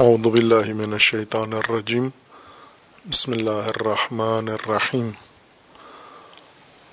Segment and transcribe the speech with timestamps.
[0.00, 2.08] اعوذ باللہ من الشیطان الرجیم
[3.10, 5.10] بسم اللہ الرحمن الرحیم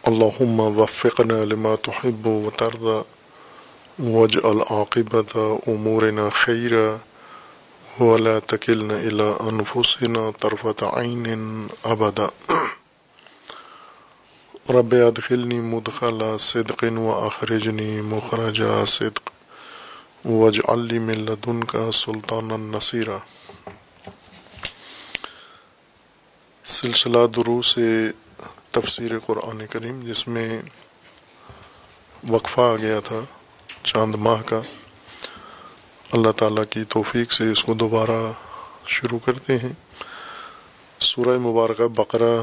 [0.04, 2.98] اللہم وفقنا لما تحب و ترضى
[4.10, 6.96] واجعل عاقبت امورنا خیرا
[8.00, 12.28] ولا تکلنا الى انفسنا طرفت عین ابدا
[14.74, 19.39] رب ادخلنی مدخل صدق و اخرجنی مخرج صدق.
[20.26, 23.18] وجعل لی من لدنک سلطانا نصیرا
[26.66, 27.80] سلسلہ دروس
[28.72, 30.62] تفسیر قرآن کریم، جس میں
[32.30, 33.20] وقفہ آ گیا تھا
[33.84, 34.62] چاند ماہ کا۔
[36.12, 38.32] اللہ تعالیٰ کی توفیق سے اس کو دوبارہ
[38.88, 39.74] شروع کرتے ہیں۔
[41.00, 42.42] سورہ مبارکہ بقرہ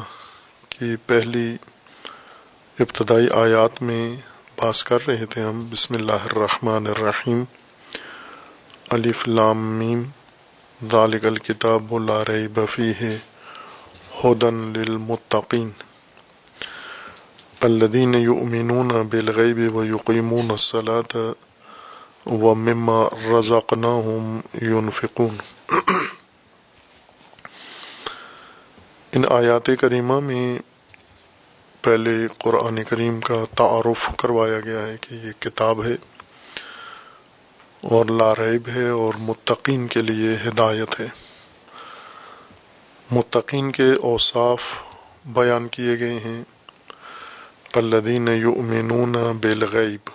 [0.68, 1.56] کی پہلی
[2.80, 4.16] ابتدائی آیات میں
[4.56, 7.44] باس کر رہے تھے ہم۔ بسم اللہ الرحمن الرحیم۔
[8.90, 10.02] الف لام میم،
[10.90, 13.16] ذالک الکتاب لا ریب فیہ،
[14.24, 15.70] ہدن للمتقین۔
[17.60, 21.18] الذین یؤمنون بالغیب ویقیمون الصلاة
[22.26, 23.02] ومما
[23.38, 25.36] رزقناہم ينفقون
[29.12, 30.58] ان آیات کریمہ میں
[31.80, 36.15] پہلے قرآن کریم کا تعارف کروایا گیا ہے کہ یہ کتاب ہے۔
[37.90, 41.06] اور لاریب ہے اور متقین کے لیے ہدایت ہے۔
[43.10, 44.62] متقین کے اوصاف
[45.24, 46.44] بیان کیے گئے ہیں۔
[47.74, 50.10] الدین یؤمنون بالغیب۔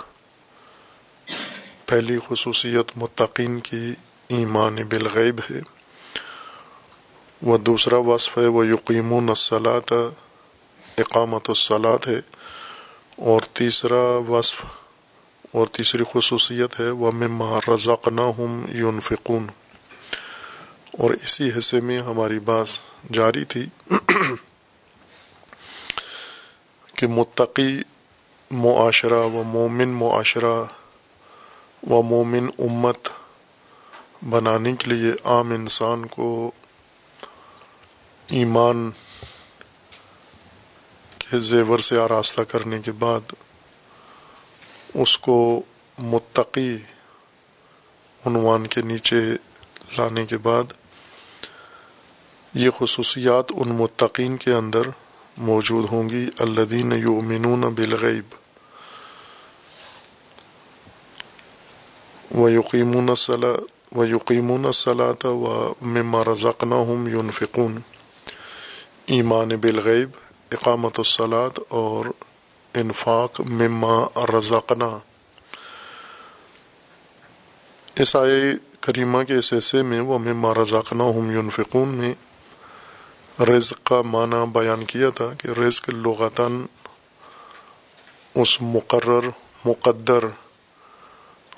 [1.86, 3.94] پہلی خصوصیت متقین کی
[4.28, 5.59] ایمان بالغیب ہے۔
[7.41, 9.94] وہ دوسرا وصف ہے وہ یقیمون الصلاۃ
[10.97, 12.22] اقامت الصلاط ہے۔
[13.17, 14.66] اور تیسرا وصف
[15.52, 19.47] اور تیسری خصوصیت ہے وہ مما رزقنا ہم یونفقون
[20.91, 22.67] اور اسی حصے میں ہماری بات
[23.11, 23.66] جاری تھی
[26.95, 27.81] کہ متقی
[28.51, 30.63] معاشرہ و مومن معاشرہ
[31.89, 33.09] و مومن امت
[34.29, 36.51] بنانے کے لیے عام انسان کو
[38.28, 38.89] ایمان
[41.18, 43.33] کے زیور سے آراستہ کرنے کے بعد
[44.96, 45.62] اس کو
[45.97, 46.78] متقی
[48.25, 49.22] عنوان کے نیچے
[49.97, 50.63] لانے کے بعد
[52.53, 54.81] یہ خصوصیات ان متقین کے اندر
[55.38, 58.35] موجود ہوں گی الدین یؤمنون بالغیب
[62.38, 63.09] و یقیمون
[63.96, 67.80] و یقیمون صلاۃ و مما رزقناہم ينفقون.
[69.06, 70.09] ایمان بالغیب،
[70.51, 72.06] اقامت الصلاۃ اور
[72.73, 74.97] انفاق مما رزقنا۔
[77.95, 82.13] اس آئے کریمہ کے اس حصے میں وہ مما رزقنا ہم یونفقون میں
[83.43, 86.65] رزق کا معنی بیان کیا تھا کہ رزق لغتاً
[88.35, 89.29] اس مقرر،
[89.65, 90.23] مقدر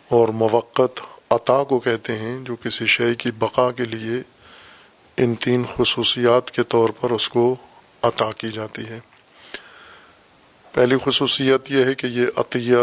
[0.09, 0.81] اور موقع
[1.29, 4.21] عطا کو کہتے ہیں جو کسی شے کی بقا کے لیے
[5.17, 7.55] ان تین خصوصیات کے طور پر اس کو
[8.01, 8.99] عطا کی جاتی ہے۔
[10.73, 12.77] پہلی خصوصیت یہ ہے کہ یہ عطیہ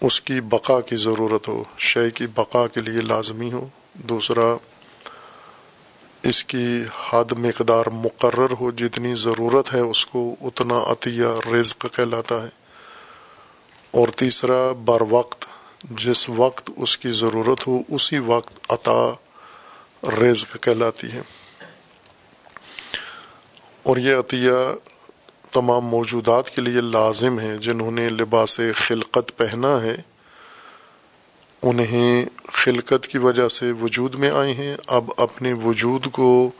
[0.00, 4.56] اس کی بقا کی ضرورت ہو، شے کی بقا کے لیے لازمی ہو۔ دوسرا،
[6.22, 12.42] اس کی حد مقدار مقرر ہو، جتنی ضرورت ہے اس کو اتنا عطیہ رزق کہلاتا
[12.42, 12.48] ہے۔
[13.90, 15.44] اور تیسرا، بر وقت،
[15.90, 19.10] جس وقت اس کی ضرورت ہو، اسی وقت عطا
[20.22, 21.20] رزق کہلاتی ہے۔
[23.82, 24.50] اور یہ عطیہ
[25.52, 29.96] تمام موجودات کے لیے لازم ہے جنہوں نے لباس خلقت پہنا ہے،
[31.62, 36.50] انہیں خلقت کی وجہ سے وجود میں آئے ہیں، اب اپنے وجود کو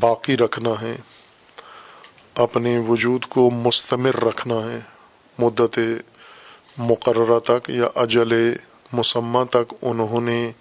[0.00, 0.96] باقی رکھنا ہے،
[2.34, 4.78] اپنے وجود کو مستمر رکھنا ہے،
[5.38, 5.78] مدت
[6.78, 8.32] مقررہ تک یا اجل
[8.92, 10.52] مسمہ تک انہوں نے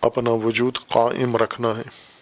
[0.00, 2.13] اپنا وجود قائم رکھنا ہے۔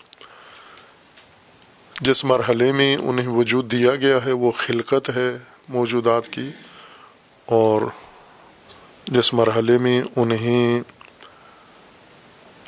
[2.05, 5.39] جس مرحلے میں انہیں وجود دیا گیا ہے وہ خلقت ہے
[5.69, 6.49] موجودات کی،
[7.47, 7.83] اور
[9.07, 10.81] جس مرحلے میں انہیں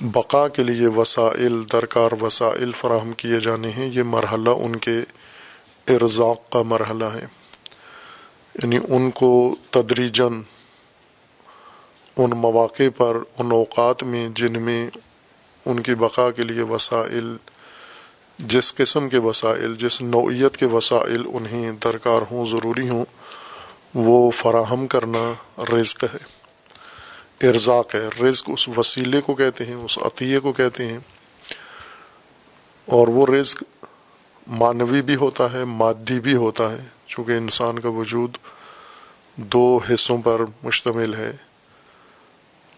[0.00, 4.98] بقا کے لیے وسائل، درکار وسائل فراہم کیے جانے ہیں، یہ مرحلہ ان کے
[5.88, 7.26] ارزاق کا مرحلہ ہے۔
[8.54, 10.40] یعنی ان کو تدریجن
[12.16, 14.90] ان مواقع پر، ان اوقات میں جن میں
[15.66, 17.36] ان کی بقا کے لیے وسائل
[18.38, 23.04] جس قسم کے وسائل، جس نوعیت کے وسائل انہیں درکار ہوں، ضروری ہوں،
[23.94, 25.32] وہ فراہم کرنا
[25.72, 26.44] رزق ہے،
[27.48, 30.98] ارزاق ہے۔ رزق اس وسیلے کو کہتے ہیں، اس عطیے کو کہتے ہیں۔
[32.86, 33.62] اور وہ رزق
[34.46, 38.36] مانوی بھی ہوتا ہے، مادی بھی ہوتا ہے، چونکہ انسان کا وجود
[39.36, 41.32] دو حصوں پر مشتمل ہے۔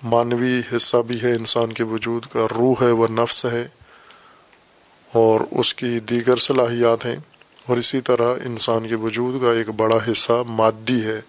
[0.03, 3.69] مانوی حصہ بھی ہے انسان کے وجود کا، روح ہے، وہ نفس ہے۔
[5.17, 7.17] اور اس کی دیگر صلاحیات ہیں۔
[7.67, 11.21] اور اسی طرح انسان کے وجود کا ایک بڑا حصہ مادی ہے۔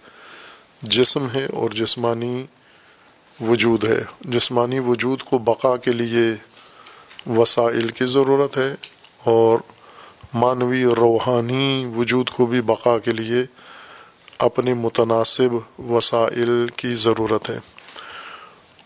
[0.81, 2.45] جسم ہے اور جسمانی
[3.41, 6.35] وجود ہے۔ جسمانی وجود کو بقا کے لیے
[7.29, 8.75] وسائل کی ضرورت ہے
[9.23, 9.59] اور
[10.33, 13.45] مانوی روحانی وجود کو بھی بقا کے لیے
[14.37, 17.59] اپنے متناسب وسائل کی ضرورت ہے۔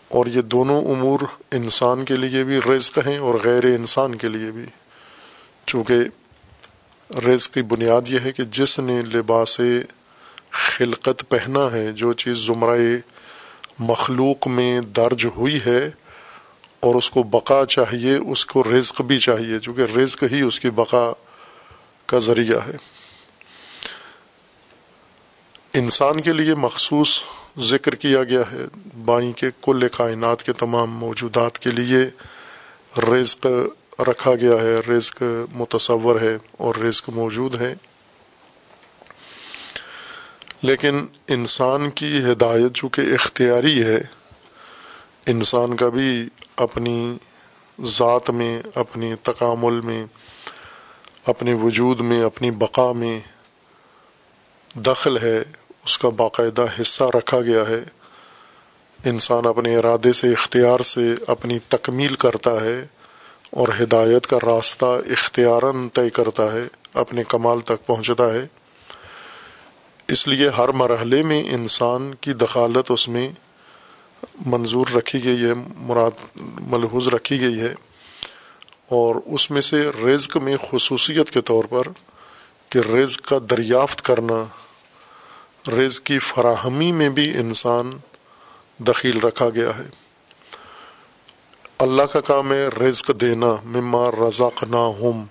[0.08, 1.18] اور یہ دونوں امور
[1.52, 4.64] انسان کے لیے بھی رزق ہیں اور غیر انسان کے لیے بھی۔
[5.66, 5.94] چونکہ
[7.28, 9.60] رزق کی بنیاد یہ ہے کہ جس نے لباس
[10.50, 12.78] خلقت پہنا ہے، جو چیز زمرۂ
[13.78, 15.90] مخلوق میں درج ہوئی ہے
[16.80, 20.70] اور اس کو بقا چاہیے، اس کو رزق بھی چاہیے، چونکہ رزق ہی اس کی
[20.70, 21.12] بقا
[22.06, 22.76] کا ذریعہ ہے۔
[25.74, 27.22] انسان کے لیے مخصوص
[27.58, 31.98] ذکر کیا گیا ہے، بائیں کے کل کائنات کے تمام موجودات کے لیے
[33.00, 33.46] رزق
[34.00, 35.22] رکھا گیا ہے، رزق
[35.52, 37.74] متصور ہے اور رزق موجود ہے۔
[40.62, 44.00] لیکن انسان کی ہدایت چونکہ اختیاری ہے،
[45.26, 47.18] انسان کا بھی اپنی
[47.84, 50.06] ذات میں، اپنی تکامل میں
[51.26, 53.20] اپنے وجود میں، اپنی بقا میں
[54.76, 55.38] دخل ہے،
[55.84, 57.80] اس کا باقاعدہ حصہ رکھا گیا ہے۔
[59.04, 62.86] انسان اپنے ارادے سے، اختیار سے اپنی تکمیل کرتا ہے۔
[63.52, 66.64] اور ہدایت کا راستہ اختیاراً طے کرتا ہے،
[66.94, 68.46] اپنے کمال تک پہنچتا ہے۔
[70.08, 73.28] اس لیے ہر مرحلے میں انسان کی دخالت اس میں
[74.46, 77.74] منظور رکھی گئی ہے، مراد ملحوظ رکھی گئی ہے۔
[78.88, 81.82] اور اس میں سے رزق میں خصوصیت کے طور پر
[82.68, 84.44] کہ رزق کا دریافت کرنا،
[85.70, 87.90] رزق کی فراہمی میں بھی انسان
[88.78, 90.01] دخیل رکھا گیا ہے۔
[91.82, 95.24] اللہ کا کام ہے رزق دینا، مما رزاق نہ ہم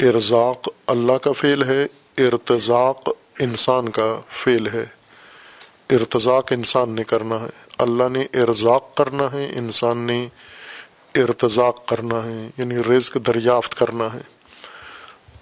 [0.00, 1.86] ارزاق اللہ کا فعل ہے،
[2.18, 4.84] ارتزاق انسان کا فعل ہے۔
[5.90, 7.46] ارتزاق انسان نے کرنا ہے۔
[7.78, 10.28] اللہ نے ارزاق کرنا ہے، انسان نے
[11.14, 14.20] ارتزاق کرنا ہے یعنی رزق دریافت کرنا ہے۔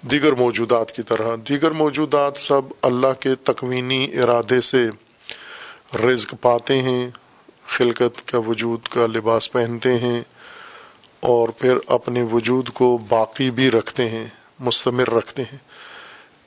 [0.03, 4.87] دیگر موجودات کی طرح، دیگر موجودات سب اللہ کے تکوینی ارادے سے
[6.05, 7.11] رزق پاتے ہیں۔
[7.73, 10.23] خلقت کا وجود کا لباس پہنتے ہیں
[11.21, 14.27] اور پھر اپنے وجود کو باقی بھی رکھتے ہیں،
[14.61, 15.59] مستمر رکھتے ہیں۔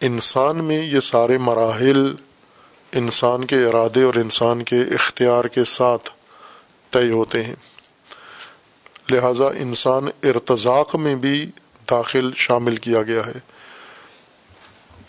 [0.02, 2.16] انسان میں یہ سارے مراحل
[2.92, 6.10] انسان کے ارادے اور انسان کے اختیار کے ساتھ
[6.92, 7.56] طے ہوتے ہیں۔
[9.12, 11.52] لہٰذا انسان ارتزاق میں بھی
[11.92, 13.40] داخل شامل کیا گیا ہے۔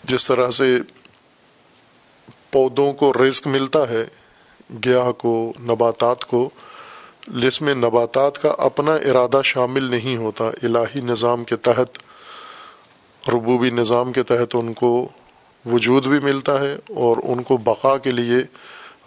[0.03, 0.79] جس طرح سے
[2.51, 4.05] پودوں کو رزق ملتا ہے
[4.85, 6.49] گیاہ کو، نباتات کو
[7.27, 11.99] جس میں نباتات کا اپنا ارادہ شامل نہیں ہوتا، الہی نظام کے تحت،
[13.29, 15.07] ربوبی نظام کے تحت ان کو
[15.65, 18.37] وجود بھی ملتا ہے اور ان کو بقا کے لیے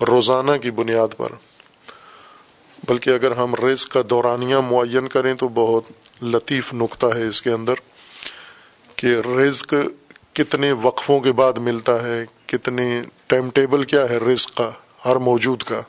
[0.04, 1.28] روزانہ کی بنیاد پر۔
[2.88, 5.82] بلکہ اگر ہم رزق کا دورانیہ معین کریں تو بہت
[6.24, 7.74] لطیف نقطہ ہے اس کے اندر
[8.96, 9.74] کہ رزق
[10.32, 14.70] کتنے وقفوں کے بعد ملتا ہے، کتنے ٹائم ٹیبل کیا ہے رزق کا۔
[15.04, 15.80] ہر موجود کا۔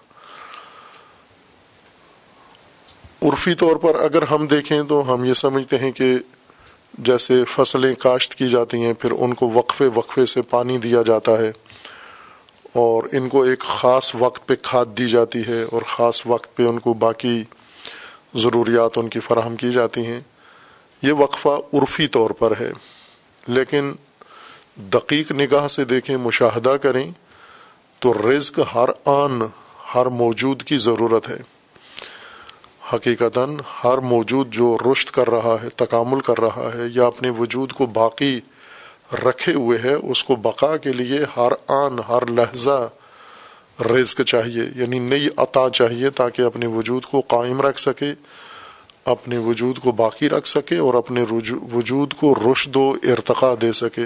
[3.22, 6.18] عرفی طور پر اگر ہم دیکھیں تو ہم یہ سمجھتے ہیں کہ
[6.98, 11.32] جیسے فصلیں کاشت کی جاتی ہیں، پھر ان کو وقفے وقفے سے پانی دیا جاتا
[11.32, 11.52] ہے
[12.74, 16.68] اور ان کو ایک خاص وقت پہ کھاد دی جاتی ہے اور خاص وقت پہ
[16.68, 17.44] ان کو باقی
[18.36, 20.22] ضروریات ان کی فراہم کی جاتی ہیں۔
[21.02, 22.72] یہ وقفہ عرفی طور پر ہے۔
[23.48, 23.94] لیکن
[24.78, 27.12] دقیق نگاہ سے دیکھیں، مشاہدہ کریں
[28.02, 29.42] تو رزق ہر آن،
[29.96, 31.38] ہر موجود کی ضرورت ہے۔
[32.94, 37.72] حقیقتاً ہر موجود جو رشت کر رہا ہے، تکامل کر رہا ہے یا اپنے وجود
[37.72, 38.40] کو باقی
[39.14, 42.88] رکھے ہوئے ہے، اس کو بقا کے لیے ہر آن، ہر لہجہ
[43.84, 48.14] رزق چاہیے یعنی نئی عطا چاہیے تاکہ اپنے وجود کو قائم رکھ سکے
[49.06, 51.24] اپنے وجود کو باقی رکھ سکے اور اپنے
[51.74, 54.06] وجود کو رشد و ارتقا دے سکے۔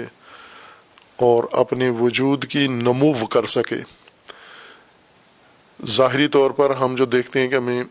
[1.16, 3.76] اور اپنے وجود کی نمو کر سکے۔
[5.86, 7.84] ظاہری طور پر ہم جو دیکھتے ہیں کہ ہمیں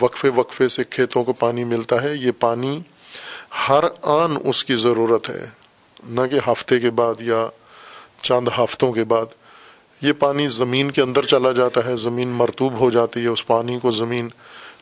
[0.00, 2.80] وقفے وقفے سے کھیتوں کو پانی ملتا ہے، یہ پانی
[3.68, 5.46] ہر آن اس کی ضرورت ہے۔
[6.08, 7.48] نہ کہ ہفتے کے بعد یا
[8.22, 9.26] چند ہفتوں کے بعد۔
[10.00, 13.78] یہ پانی زمین کے اندر چلا جاتا ہے، زمین مرتوب ہو جاتی ہے، اس پانی
[13.78, 14.28] کو زمین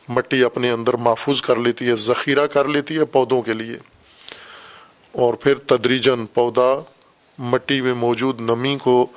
[0.09, 3.77] مٹی اپنے اندر محفوظ کر لیتی ہے، ذخیرہ کر لیتی ہے پودوں کے لیے۔
[5.11, 6.81] اور پھر تدریجن پودا
[7.39, 9.07] مٹی میں موجود نمی کو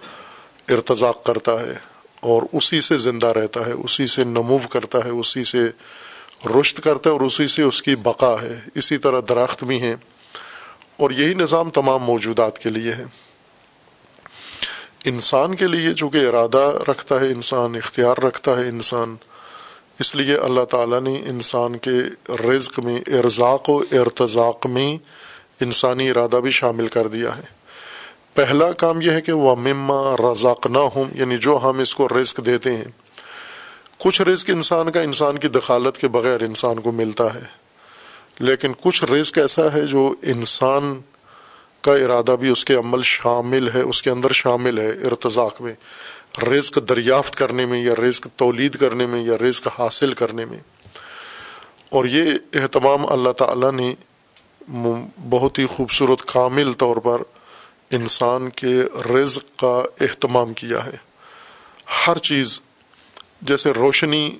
[0.69, 1.73] ارتزاق کرتا ہے
[2.21, 5.71] اور اسی سے زندہ رہتا ہے، اسی سے نمو کرتا ہے، اسی سے
[6.61, 9.97] رشت کرتا ہے اور اسی سے اس کی بقا ہے۔ اسی طرح درخت بھی ہیں۔
[10.97, 13.05] اور یہی نظام تمام موجودات کے لیے ہے۔
[15.05, 19.17] انسان کے لیے چونکہ ارادہ رکھتا ہے، انسان اختیار رکھتا ہے، انسان
[20.01, 21.97] اس لیے اللہ تعالیٰ نے انسان کے
[22.49, 24.97] رزق میں، ارزاق و ارتزاق میں
[25.61, 27.62] انسانی ارادہ بھی شامل کر دیا ہے۔
[28.35, 32.09] پہلا کام یہ ہے کہ وہ مما رزاق نہ ہوں یعنی جو ہم اس کو
[32.09, 32.85] رزق دیتے ہیں۔
[33.99, 37.43] کچھ رزق انسان کا انسان کی دخالت کے بغیر انسان کو ملتا ہے۔
[38.39, 41.01] لیکن کچھ رزق ایسا ہے جو انسان
[41.81, 45.75] کا ارادہ بھی اس کے عمل شامل ہے، اس کے اندر شامل ہے ارتزاق میں۔
[46.43, 50.59] رزق دریافت کرنے میں یا رزق تولید کرنے میں یا رزق حاصل کرنے میں۔
[51.91, 52.23] اور یہ
[52.53, 53.95] اہتمام اللہ تعالیٰ نے
[55.31, 57.23] بہت ہی خوبصورت کامل طور پر
[57.93, 58.83] انسان کے
[59.15, 60.97] رزق کا اہتمام کیا ہے۔
[62.07, 62.61] ہر چیز،
[63.43, 64.37] جیسے روشنی،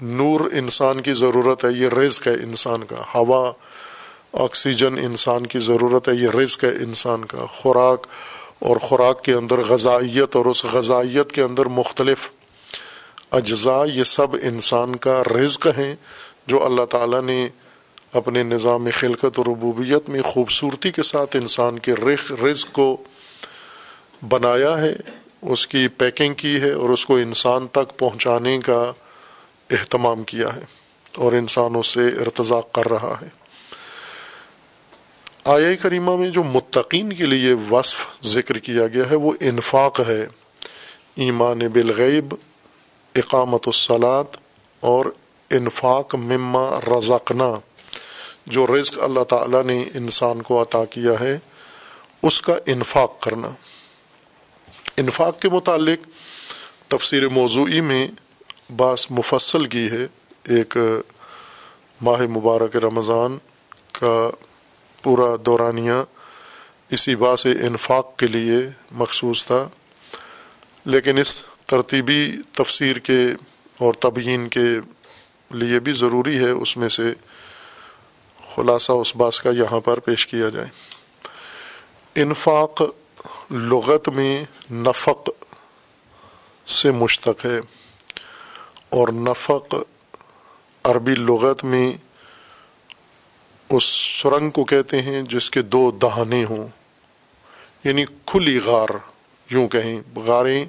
[0.00, 3.52] نور انسان کی ضرورت ہے، یہ رزق ہے انسان کا۔ ہوا،
[4.32, 8.06] آکسیجن انسان کی ضرورت ہے، یہ رزق ہے انسان کا۔ خوراک
[8.58, 12.30] اور خوراک کے اندر غذائیت اور اس غذائیت کے اندر مختلف
[13.30, 15.96] اجزاء، یہ سب انسان کا رزق ہیں
[16.46, 17.48] جو اللہ تعالیٰ نے
[18.16, 21.92] اپنے نظام خلقت اور ربوبیت میں خوبصورتی کے ساتھ انسان کے
[22.44, 22.96] رزق کو
[24.28, 24.94] بنایا ہے،
[25.42, 28.92] اس کی پیکنگ کی ہے اور اس کو انسان تک پہنچانے کا
[29.70, 30.60] اہتمام کیا ہے
[31.16, 33.28] اور انسان اس سے ارتضاق کر رہا ہے۔
[35.44, 40.26] آیا کریمہ میں جو متقین کے لیے وصف ذکر کیا گیا ہے، وہ انفاق ہے،
[41.14, 42.34] ایمان بالغیب،
[43.14, 44.36] اقامت الصلاط
[44.80, 45.04] اور
[45.50, 47.52] انفاق مما رزقنا۔
[48.46, 51.38] جو رزق اللہ تعالیٰ نے انسان کو عطا کیا ہے،
[52.22, 53.48] اس کا انفاق کرنا۔
[54.96, 56.08] انفاق کے متعلق
[56.88, 58.08] تفسیر موضوعی میں
[58.76, 60.06] بعض مفصل کی ہے۔
[60.44, 60.76] ایک
[62.02, 63.38] ماہ مبارک رمضان
[63.92, 64.30] کا
[65.02, 65.92] پورا دورانیہ
[66.90, 68.56] اسی باس انفاق کے لیے
[68.90, 69.68] مخصوص تھا۔
[70.84, 73.26] لیکن اس ترتیبی تفسیر کے
[73.78, 74.64] اور تبیین کے
[75.50, 77.02] لیے بھی ضروری ہے۔ اس میں سے
[78.56, 80.66] خلاصہ اس باس کا یہاں پر پیش کیا جائے۔
[82.14, 82.82] انفاق
[83.50, 85.30] لغت میں نفق
[86.66, 87.60] سے مشتق ہے
[88.88, 89.74] اور نفق
[90.84, 91.92] عربی لغت میں
[93.68, 93.84] اس
[94.22, 96.68] سرنگ کو کہتے ہیں جس کے دو دہانے ہوں۔
[97.84, 98.88] یعنی کھلی غار،
[99.50, 100.66] یوں کہیں۔ غاریں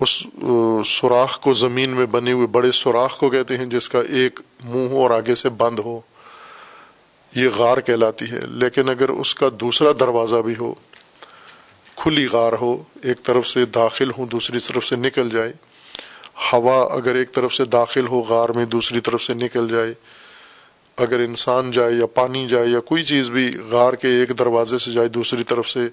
[0.00, 0.22] اس
[0.86, 4.88] سوراخ کو زمین میں بنے ہوئے بڑے سوراخ کو کہتے ہیں جس کا ایک منہ
[4.88, 6.00] ہو اور آگے سے بند ہو۔
[7.34, 10.74] یہ غار کہلاتی ہے، لیکن اگر اس کا دوسرا دروازہ بھی ہو،
[11.96, 15.52] کھلی غار ہو، ایک طرف سے داخل ہو دوسری طرف سے نکل جائے،
[16.52, 19.94] ہوا اگر ایک طرف سے داخل ہو، غار میں دوسری طرف سے نکل جائے،
[20.96, 24.92] اگر انسان جائے یا پانی جائے یا کوئی چیز بھی غار کے ایک دروازے سے
[24.92, 25.88] جائے، دوسری طرف سے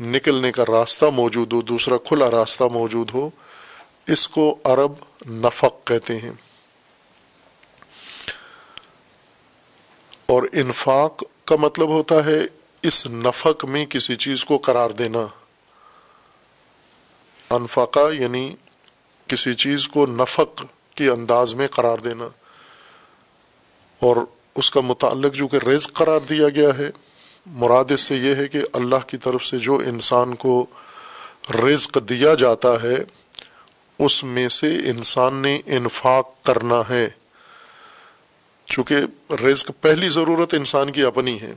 [0.00, 3.30] نکلنے کا راستہ موجود ہو، دوسرا کھلا راستہ موجود ہو،
[4.06, 4.92] اس کو عرب
[5.30, 6.32] نفق کہتے ہیں۔
[10.30, 12.38] اور انفاق کا مطلب ہوتا ہے
[12.82, 15.26] اس نفق میں کسی چیز کو قرار دینا۔
[17.50, 18.54] انفقا یعنی
[19.26, 22.28] کسی چیز کو نفق کے انداز میں قرار دینا۔
[24.00, 24.16] اور
[24.54, 26.90] اس کا متعلق جو کہ رزق قرار دیا گیا ہے،
[27.46, 30.66] مراد اس سے یہ ہے کہ اللہ کی طرف سے جو انسان کو
[31.64, 32.96] رزق دیا جاتا ہے،
[33.98, 37.08] اس میں سے انسان نے انفاق کرنا ہے۔
[38.70, 38.96] چونکہ
[39.44, 41.54] رزق پہلی ضرورت انسان کی اپنی ہے۔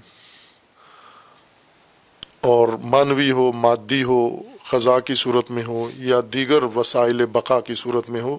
[2.41, 7.75] اور مانوی ہو، مادی ہو، خزاں کی صورت میں ہو یا دیگر وسائل بقا کی
[7.75, 8.37] صورت میں ہو،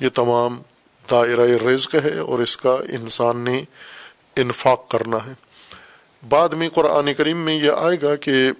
[0.00, 0.62] یہ تمام
[1.10, 3.64] دائرہ رزق ہے اور اس کا انسان نے
[4.36, 5.32] انفاق کرنا ہے۔
[6.28, 8.50] بعد میں قرآن کریم میں یہ آئے گا کہ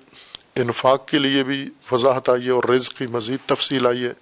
[0.57, 4.13] انفاق کے لیے بھی وضاحت آئی ہے اور رزق کی مزید تفصیل آئی ہے۔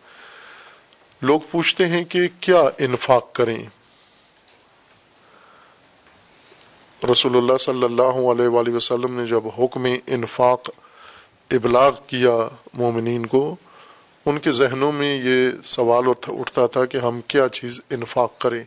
[1.22, 3.64] لوگ پوچھتے ہیں کہ کیا انفاق کریں؟
[7.10, 10.68] رسول اللہ صلی اللہ علیہ وآلہ وسلم نے جب حکم انفاق
[11.50, 13.56] ابلاغ کیا مومنین کو،
[14.26, 18.64] ان کے ذہنوں میں یہ سوال اٹھتا تھا کہ ہم کیا چیز انفاق کریں؟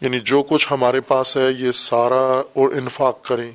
[0.00, 3.50] یعنی جو کچھ ہمارے پاس ہے، یہ سارا اور انفاق کریں۔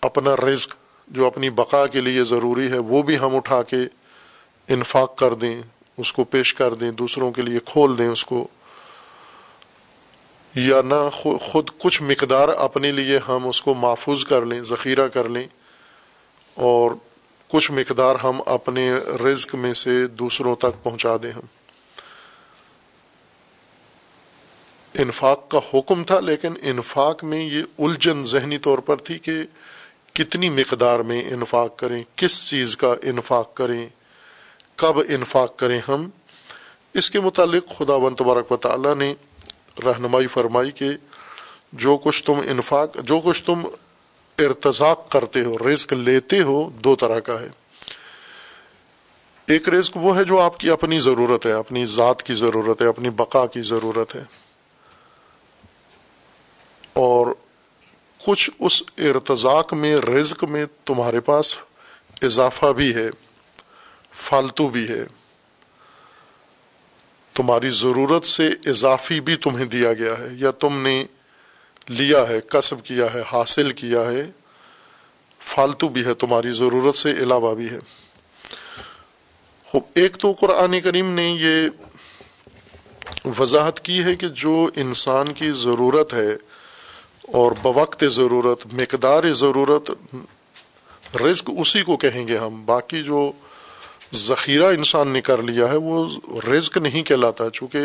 [0.00, 0.74] اپنا رزق،
[1.08, 3.76] جو اپنی بقا کے لیے ضروری ہے، وہ بھی ہم اٹھا کے
[4.68, 5.62] انفاق کر دیں،
[5.98, 8.48] اس کو پیش کر دیں، دوسروں کے لیے کھول دیں، اس کو
[10.54, 10.94] یا نہ
[11.42, 15.46] خود کچھ مقدار اپنے لیے ہم اس کو محفوظ کر لیں، ذخیرہ کر لیں،
[16.54, 16.90] اور
[17.48, 18.92] کچھ مقدار ہم اپنے
[19.24, 21.46] رزق میں سے دوسروں تک پہنچا دیں ہم۔
[24.94, 29.32] انفاق کا حکم تھا، لیکن انفاق میں یہ الجھن ذہنی طور پر تھی کہ
[30.12, 33.86] کتنی مقدار میں انفاق کریں، کس چیز کا انفاق کریں،
[34.76, 36.08] کب انفاق کریں ہم۔
[36.94, 39.14] اس کے متعلق خدا و تبارک و تعالیٰ نے
[39.84, 40.88] رہنمائی فرمائی کہ
[41.72, 43.66] جو کچھ تم انفاق، جو کچھ تم
[44.38, 47.48] ارتزاق کرتے ہو، رزق لیتے ہو، دو طرح کا ہے۔
[49.46, 52.86] ایک رزق وہ ہے جو آپ کی اپنی ضرورت ہے، اپنی ذات کی ضرورت ہے،
[52.86, 54.22] اپنی بقا کی ضرورت ہے۔
[56.92, 57.26] اور
[58.26, 61.56] کچھ اس ارتزاق میں، رزق میں تمہارے پاس
[62.22, 63.08] اضافہ بھی ہے،
[64.14, 65.04] فالتو بھی ہے۔
[67.34, 71.04] تمہاری ضرورت سے اضافی بھی تمہیں دیا گیا ہے، یا تم نے
[71.88, 74.22] لیا ہے کسب کیا ہے، حاصل کیا ہے،
[75.40, 77.78] فالتو بھی ہے، تمہاری ضرورت سے علاوہ بھی ہے۔
[79.94, 81.68] ایک تو قرآن کریم نے یہ
[83.38, 86.32] وضاحت کی ہے کہ جو انسان کی ضرورت ہے
[87.32, 89.90] اور بوقت ضرورت، مقدار ضرورت،
[91.16, 93.32] رزق اسی کو کہیں گے ہم، باقی جو
[94.14, 96.08] ذخیرہ انسان نے کر لیا ہے، وہ
[96.52, 97.78] رزق نہیں کہلاتا، چونکہ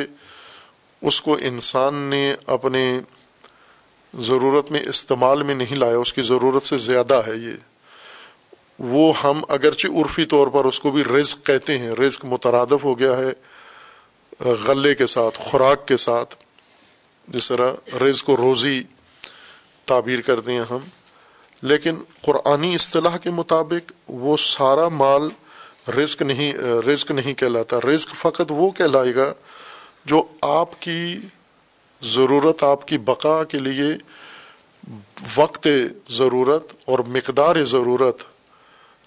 [1.01, 3.00] اس کو انسان نے اپنے
[4.19, 7.53] ضرورت میں استعمال میں نہیں لایا، اس کی ضرورت سے زیادہ ہے یہ۔
[8.79, 13.00] وہ ہم اگرچہ عرفی طور پر اس کو بھی رزق کہتے ہیں، رزق مترادف ہو
[13.00, 13.31] گیا ہے
[14.39, 16.36] غلے کے ساتھ، خوراک کے ساتھ۔
[17.27, 18.84] جس طرح رزق کو روزی
[19.86, 20.77] تعبیر کرتے ہیں ہم۔
[21.62, 25.29] لیکن قرآنی اصطلاح کے مطابق وہ سارا مال
[25.89, 26.53] رزق نہیں
[26.88, 29.34] رزق نہیں کہلاتا۔ رزق فقط وہ کہلائے گا
[30.06, 31.20] جو آپ کی
[32.01, 33.98] ضرورت، آپ کی بقا کے لیے
[35.36, 35.67] وقت
[36.10, 38.23] ضرورت اور مقدار ضرورت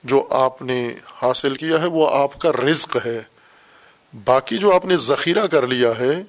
[0.04, 3.22] جو آپ نے حاصل کیا ہے، وہ آپ کا رزق ہے۔
[4.24, 6.22] باقی جو آپ نے ذخیرہ کر لیا ہے،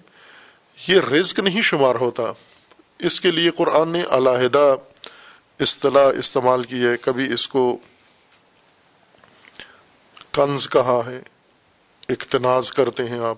[0.87, 2.23] یہ رزق نہیں شمار ہوتا۔
[2.99, 4.75] اس کے لیے قرآن نے علیحدہ
[5.59, 7.77] اصطلاح استعمال کی ہے۔ کبھی اس کو
[10.31, 11.21] کنز کہا ہے
[12.09, 13.35] اقتناز کرتے ہیں آپ،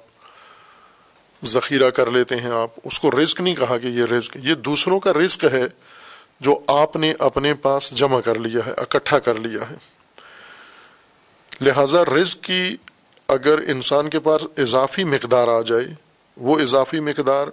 [1.45, 4.99] ذخیرہ کر لیتے ہیں آپ۔ اس کو رزق نہیں کہا کہ یہ رزق، یہ دوسروں
[4.99, 5.63] کا رزق ہے
[6.39, 9.75] جو آپ نے اپنے پاس جمع کر لیا ہے، اکٹھا کر لیا ہے۔
[11.62, 12.77] لہذا رزق کی
[13.27, 15.86] اگر انسان کے پاس اضافی مقدار آ جائے،
[16.38, 17.47] وہ اضافی مقدار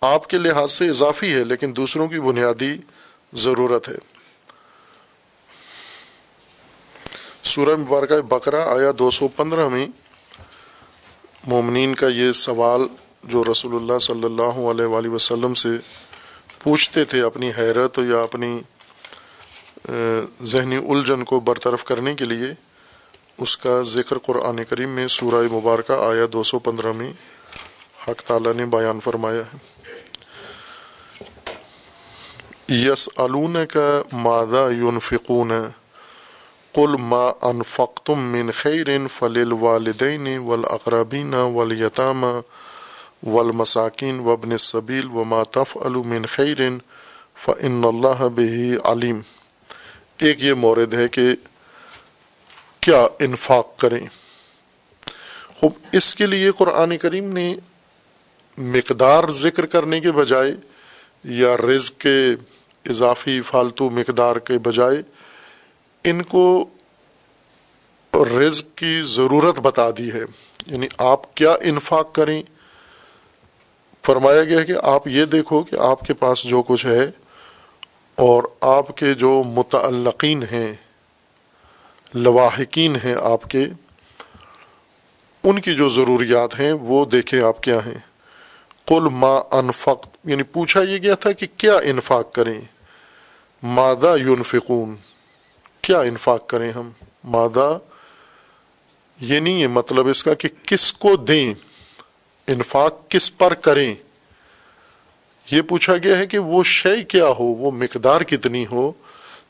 [0.00, 2.76] آپ کے لحاظ سے اضافی ہے، لیکن دوسروں کی بنیادی
[3.32, 4.15] ضرورت ہے۔
[7.56, 9.86] سورہ مبارکہ بقرہ آیا دو سو پندرہ میں
[11.48, 12.82] مومنین کا یہ سوال
[13.32, 15.68] جو رسول اللہ صلی اللہ علیہ وآلہ وسلم سے
[16.62, 18.50] پوچھتے تھے اپنی حیرت یا اپنی
[20.52, 22.52] ذہنی الجھن کو برطرف کرنے کے لیے،
[23.38, 27.12] اس کا ذکر قرآن کریم میں سورہ مبارکہ آیا دو سو پندرہ میں
[28.08, 29.58] حق تعالیٰ نے بیان فرمایا ہے۔
[32.74, 35.52] یس علون کا مادہ یونفقون
[36.76, 42.24] قل ما انفقتم من خیر فلل والدین والاقربین والیتام
[43.26, 46.60] والمساکین وابن السبیل وما تفعلوا من خیر
[47.44, 49.20] فان اللہ به علیم
[50.18, 51.34] ایک یہ مورد ہے کہ
[52.80, 54.06] کیا انفاق کریں۔
[55.56, 57.54] خوب، اس کے لیے قرآن کریم نے
[58.58, 60.54] مقدار ذکر کرنے کے بجائے
[61.24, 62.18] یا رزق کے
[62.84, 65.02] اضافی فالتو مقدار کے بجائے
[66.04, 66.68] ان کو
[68.14, 70.22] رزق کی ضرورت بتا دی ہے۔
[70.66, 72.42] یعنی آپ کیا انفاق کریں؟
[74.06, 77.10] فرمایا گیا کہ آپ یہ دیکھو کہ آپ کے پاس جو کچھ ہے
[78.14, 80.72] اور آپ کے جو متعلقین ہیں،
[82.14, 83.66] لواحقین ہیں آپ کے،
[85.44, 87.98] ان کی جو ضروریات ہیں وہ دیکھیں آپ کیا ہیں۔
[88.86, 92.60] کل ما انفق یعنی پوچھا یہ گیا تھا کہ کیا انفاق کریں۔
[93.62, 94.96] مادہ یونفقون
[95.86, 96.90] کیا انفاق کریں ہم؟
[97.24, 97.78] مادہ؟
[99.18, 101.54] یہ نہیں ہے مطلب اس کا کہ کس کو دیں؟
[102.48, 103.94] انفاق کس پر کریں؟
[105.46, 108.92] یہ پوچھا گیا ہے کہ وہ شے کیا ہو؟ وہ مقدار کتنی ہو؟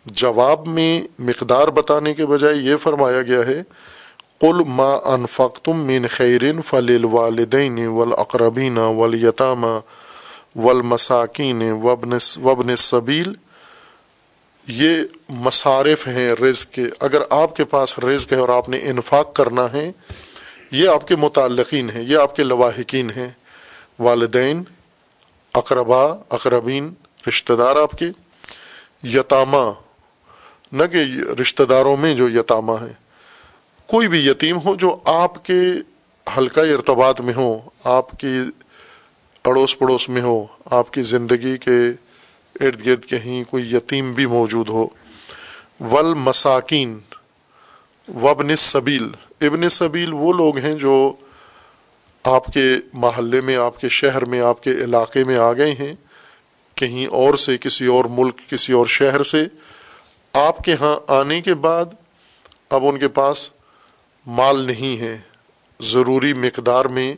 [0.06, 3.62] جواب میں مقدار بتانے کے بجائے یہ فرمایا گیا ہے،
[4.38, 9.78] قل ما انفق تم مین خیرن فل والدین ولاقربین ولیتامہ
[10.56, 13.32] ولمساکین وبن وبن صبیل
[14.66, 19.34] یہ مصارف ہیں رزق کے۔ اگر آپ کے پاس رزق ہے اور آپ نے انفاق
[19.34, 19.92] کرنا ہے،
[20.70, 23.28] یہ آپ کے متعلقین ہیں، یہ آپ کے لواحقین ہیں۔
[23.98, 24.62] والدین،
[25.54, 26.94] اقربا، اقربین،
[27.28, 28.06] رشتہ دار آپ کے۔
[29.02, 29.72] یتامہ
[30.72, 31.04] نہ کہ
[31.40, 32.92] رشتہ داروں میں جو یتامہ ہیں۔
[33.86, 35.60] کوئی بھی یتیم ہو جو آپ کے
[36.38, 38.38] حلقہ ارتباط میں ہو، آپ کی
[39.44, 42.05] اڑوس پڑوس میں ہو، آپ کی زندگی کے
[42.60, 44.86] ارد گرد کہیں کوئی یتیم بھی موجود ہو۔
[45.80, 46.98] ول مساکین
[48.08, 49.08] وبن سبیل
[49.40, 51.12] ابن سبیل وہ لوگ ہیں جو
[52.24, 55.92] آپ کے محلے میں، آپ کے شہر میں، آپ کے علاقے میں آ گئے ہیں۔
[56.74, 59.44] کہیں اور سے، کسی اور ملک، کسی اور شہر سے۔
[60.32, 61.84] آپ کے ہاں آنے کے بعد
[62.70, 63.50] اب ان کے پاس
[64.26, 65.18] مال نہیں ہے۔
[65.80, 67.14] ضروری مقدار میں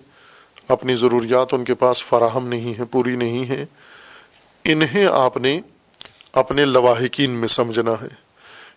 [0.69, 3.67] اپنی ضروریات ان کے پاس فراہم نہیں ہے، پوری نہیں ہے۔
[4.65, 5.61] انہیں آپ نے
[6.33, 8.09] اپنے لواحقین میں سمجھنا ہے۔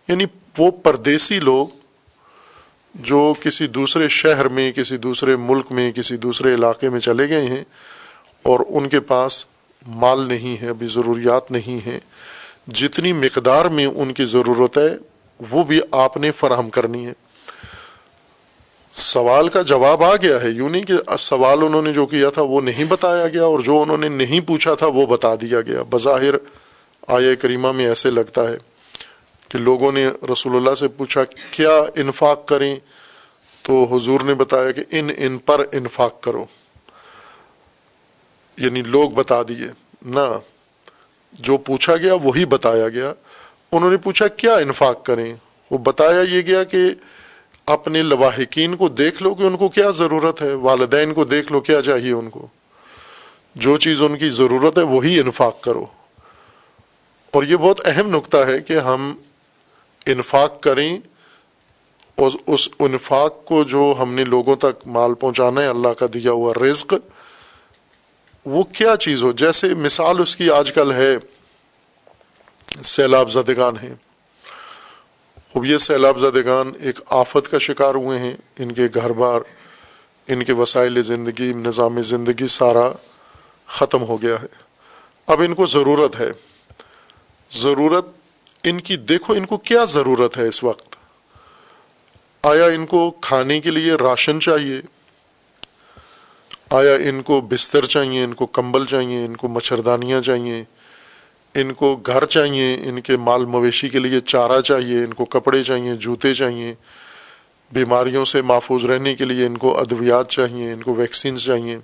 [0.07, 0.25] یعنی
[0.57, 1.67] وہ پردیسی لوگ
[2.95, 7.47] جو کسی دوسرے شہر میں، کسی دوسرے ملک میں، کسی دوسرے علاقے میں چلے گئے
[7.47, 7.63] ہیں
[8.43, 9.45] اور ان کے پاس
[9.87, 11.99] مال نہیں ہے، ابھی ضروریات نہیں ہیں۔
[12.67, 14.97] جتنی مقدار میں ان کی ضرورت ہے،
[15.51, 17.13] وہ بھی آپ نے فراہم کرنی ہے۔
[18.93, 22.41] سوال کا جواب آ گیا ہے۔ یوں نہیں کہ سوال انہوں نے جو کیا تھا
[22.41, 25.83] وہ نہیں بتایا گیا اور جو انہوں نے نہیں پوچھا تھا وہ بتا دیا گیا۔
[25.89, 26.33] بظاہر
[27.07, 28.57] آیا کریمہ میں ایسے لگتا ہے
[29.49, 32.75] کہ لوگوں نے رسول اللہ سے پوچھا کیا انفاق کریں؟
[33.61, 36.45] تو حضور نے بتایا کہ ان ان پر انفاق کرو۔
[38.57, 39.67] یعنی لوگ بتا دیے۔
[40.01, 40.39] نہ،
[41.33, 43.13] جو پوچھا گیا وہی بتایا گیا۔
[43.71, 45.33] انہوں نے پوچھا کیا انفاق کریں؟
[45.71, 46.79] وہ بتایا یہ گیا کہ
[47.65, 51.61] اپنے لواحقین کو دیکھ لو کہ ان کو کیا ضرورت ہے، والدین کو دیکھ لو
[51.61, 52.47] کیا چاہیے ان کو۔
[53.55, 55.85] جو چیز ان کی ضرورت ہے وہی انفاق کرو۔
[57.31, 59.15] اور یہ بہت اہم نقطہ ہے کہ ہم
[60.05, 60.97] انفاق کریں
[62.15, 66.31] اور اس انفاق کو جو ہم نے لوگوں تک مال پہنچانا ہے، اللہ کا دیا
[66.31, 66.93] ہوا رزق،
[68.45, 71.17] وہ کیا چیز ہو؟ جیسے مثال اس کی آج کل ہے،
[72.83, 74.10] سیلاب زدگان ہیں۔
[75.53, 79.41] خوب یہ سیلاب زدگان ایک آفت کا شکار ہوئے ہیں۔ ان کے گھر بار،
[80.27, 82.91] ان کے وسائل زندگی، نظام زندگی سارا
[83.67, 84.47] ختم ہو گیا ہے۔
[85.27, 86.31] اب ان کو ضرورت ہے۔
[87.53, 88.05] ضرورت،
[88.63, 90.95] ان کی دیکھو، ان کو کیا ضرورت ہے اس وقت؟
[92.43, 94.81] آیا ان کو کھانے کے لیے راشن چاہیے؟
[96.69, 100.63] آیا ان کو بستر چاہیے، ان کو کمبل چاہیے، ان کو مچھردانیاں چاہیے؟
[101.55, 105.63] ان کو گھر چاہیے، ان کے مال مویشی کے لیے چارہ چاہیے، ان کو کپڑے
[105.63, 106.73] چاہیے، جوتے چاہیے،
[107.71, 111.77] بیماریوں سے محفوظ رہنے کے لیے ان کو ادویات چاہیے، ان کو ویکسینس چاہیے۔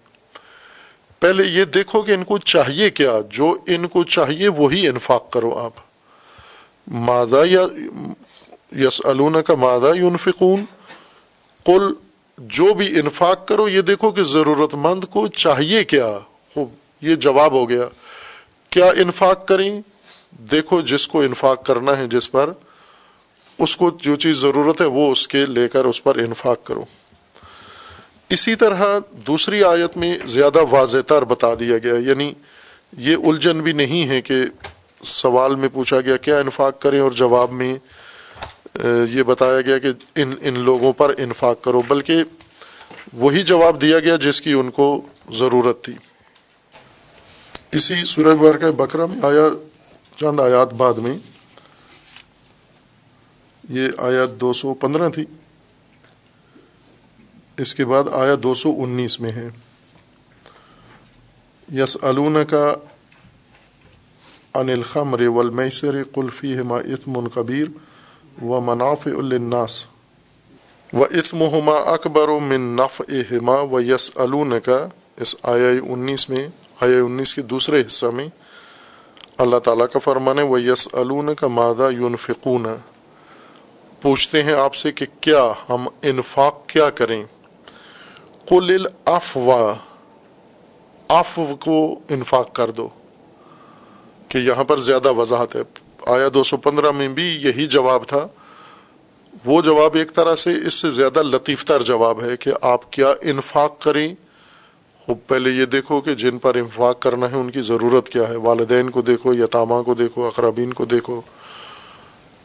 [1.19, 5.57] پہلے یہ دیکھو کہ ان کو چاہیے کیا، جو ان کو چاہیے وہی انفاق کرو
[5.57, 5.73] آپ۔
[6.87, 7.61] مادہ یا
[8.71, 9.01] یس
[9.47, 10.65] کا مادہ یونفقون
[11.65, 11.93] کل
[12.37, 16.17] جو بھی انفاق کرو، یہ دیکھو کہ ضرورت مند کو چاہیے کیا۔
[17.01, 17.87] یہ جواب ہو گیا۔
[18.77, 19.81] کیا انفاق کریں؟
[20.51, 22.49] دیکھو جس کو انفاق کرنا ہے جس پر،
[23.59, 26.83] اس کو جو چیز ضرورت ہے وہ اس کے لے کر اس پر انفاق کرو۔
[28.29, 28.83] اسی طرح
[29.27, 32.33] دوسری آیت میں زیادہ واضح تر بتا دیا گیا یعنی
[32.97, 34.35] یہ الجھن بھی نہیں ہے کہ
[35.03, 37.77] سوال میں پوچھا گیا کیا انفاق کریں اور جواب میں
[39.11, 42.23] یہ بتایا گیا کہ ان ان لوگوں پر انفاق کرو، بلکہ
[43.13, 45.93] وہی جواب دیا گیا جس کی ان کو ضرورت تھی۔
[47.77, 49.49] اسی سورہ بار کا بکرا میں آیا،
[50.19, 51.17] چند آیات بعد میں۔
[53.69, 55.25] یہ آیات دو سو پندرہ تھی۔
[57.57, 59.49] اس کے بعد آیا دو سو انیس میں ہے۔
[61.73, 62.75] یس الون کا
[64.53, 67.67] ان الخمر والمیسر قلفی ہما اتم کبیر
[68.43, 69.85] و مناف الناس
[70.93, 74.87] و اتم ہما اکبر و من نف ہما و یس الون کا
[75.17, 76.47] اس آیا انیس میں
[76.79, 78.27] آیا انیس کے دوسرے حصہ میں
[79.37, 82.65] اللہ تعالیٰ کا فرمان و یس الون کا مادہ یونفقون
[84.01, 87.23] پوچھتے ہیں آپ سے کہ کیا ہم انفاق کیا کریں؟
[88.49, 89.73] قل افوا
[91.07, 92.87] افو کو انفاق کر دو،
[94.27, 95.61] کہ یہاں پر زیادہ وضاحت ہے۔
[96.05, 98.27] آیا دو سو پندرہ میں بھی یہی جواب تھا۔
[99.45, 103.13] وہ جواب ایک طرح سے اس سے زیادہ لطیف تر جواب ہے کہ آپ کیا
[103.21, 104.15] انفاق کریں؟
[105.07, 108.35] خوب پہلے یہ دیکھو کہ جن پر انفاق کرنا ہے، ان کی ضرورت کیا ہے؟
[108.35, 111.21] والدین کو دیکھو یتامہ کو دیکھو، اقربین کو دیکھو۔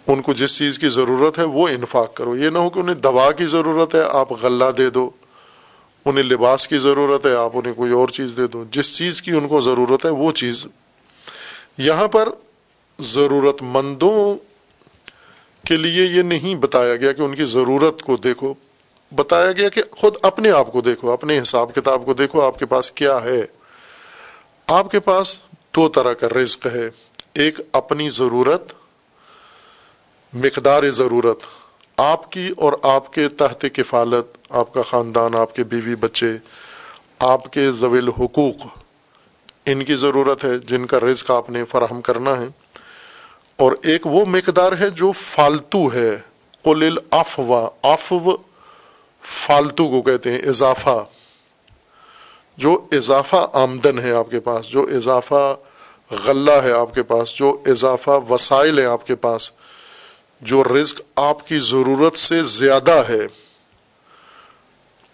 [0.06, 2.94] ان کو جس چیز کی ضرورت ہے، وہ انفاق کرو۔ یہ نہ ہو کہ انہیں
[2.94, 5.10] دوا کی ضرورت ہے، آپ غلہ دے دو۔
[6.04, 9.30] انہیں لباس کی ضرورت ہے، آپ انہیں کوئی اور چیز دے دو۔ جس چیز کی
[9.30, 10.66] ان کو ضرورت ہے، وہ چیز۔
[11.78, 12.28] یہاں پر
[13.00, 14.34] ضرورت مندوں
[15.66, 18.54] کے لیے یہ نہیں بتایا گیا کہ ان کی ضرورت کو دیکھو۔
[19.14, 22.66] بتایا گیا کہ خود اپنے آپ کو دیکھو، اپنے حساب کتاب کو دیکھو، آپ کے
[22.66, 23.40] پاس کیا ہے؟
[24.66, 25.38] آپ کے پاس
[25.76, 26.90] دو طرح کا رزق ہے۔
[27.34, 28.72] ایک اپنی ضرورت،
[30.32, 31.40] مقدار ضرورت،
[31.96, 36.32] آپ کی اور آپ کے تحت کفالت، آپ کا خاندان، آپ کے بیوی بچے،
[37.18, 38.66] آپ کے زویل حقوق۔
[39.66, 42.46] ان کی ضرورت ہے، جن کا رزق آپ نے فراہم کرنا ہے۔
[43.56, 46.18] اور ایک وہ مقدار ہے جو فالتو ہے۔
[46.62, 48.51] قل افوا افو
[49.22, 51.04] فالتو کو کہتے ہیں اضافہ۔
[52.56, 55.56] جو اضافہ آمدن ہے آپ کے پاس، جو اضافہ
[56.10, 59.50] غلہ ہے آپ کے پاس، جو اضافہ وسائل ہے آپ کے پاس،
[60.40, 63.26] جو رزق آپ کی ضرورت سے زیادہ ہے،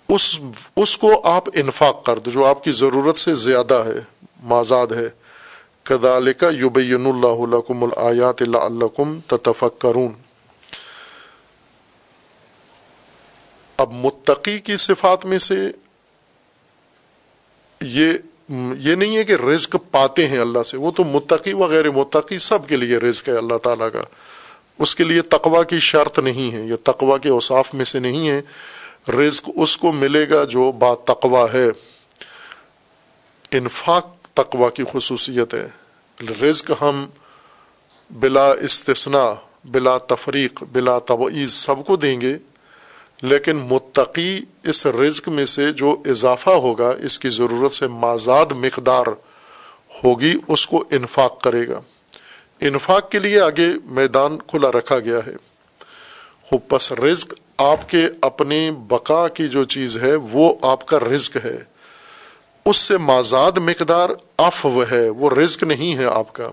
[0.08, 0.40] اس
[0.76, 5.08] اس کو آپ انفاق کر دو، جو آپ کی ضرورت سے زیادہ ہے، مازاد ہے۔
[5.82, 10.27] کدالکا یبین اللہ لکم الآیات لعلکم تتفکرون۔
[13.78, 15.70] اب متقی کی صفات میں سے
[17.80, 18.12] یہ
[18.78, 22.68] یہ نہیں ہے کہ رزق پاتے ہیں اللہ سے، وہ تو متقی وغیرہ متقی سب
[22.68, 24.02] کے لیے رزق ہے اللہ تعالیٰ کا۔
[24.78, 28.28] اس کے لیے تقوا کی شرط نہیں ہے یہ تقوا کے اوصاف میں سے نہیں
[28.28, 28.42] ہے۔
[29.12, 31.68] رزق اس کو ملے گا جو با تقوا ہے۔
[33.50, 35.66] انفاق تقوا کی خصوصیت ہے۔
[36.42, 37.06] رزق ہم
[38.10, 42.36] بلا استثنا بلا تفریق، بلا توعیز سب کو دیں گے۔
[43.22, 49.06] لیکن متقی اس رزق میں سے جو اضافہ ہوگا، اس کی ضرورت سے مازاد مقدار
[50.04, 51.80] ہوگی، اس کو انفاق کرے گا۔
[52.60, 55.32] انفاق کے لیے آگے میدان کھلا رکھا گیا ہے۔
[56.42, 61.36] خوب، پس رزق آپ کے اپنے بقا کی جو چیز ہے، وہ آپ کا رزق
[61.44, 61.56] ہے۔
[62.64, 66.50] اس سے مازاد مقدار افو ہے، وہ رزق نہیں ہے آپ کا۔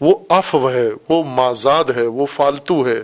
[0.00, 3.02] وہ افو ہے، وہ مازاد ہے، وہ فالتو ہے۔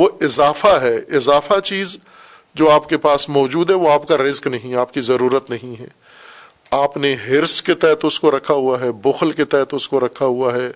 [0.00, 1.96] وہ اضافہ ہے۔ اضافہ چیز
[2.54, 5.80] جو آپ کے پاس موجود ہے، وہ آپ کا رزق نہیں، آپ کی ضرورت نہیں
[5.80, 5.88] ہے۔
[6.70, 10.00] آپ نے ہرس کے تحت اس کو رکھا ہوا ہے، بخل کے تحت اس کو
[10.00, 10.68] رکھا ہوا ہے۔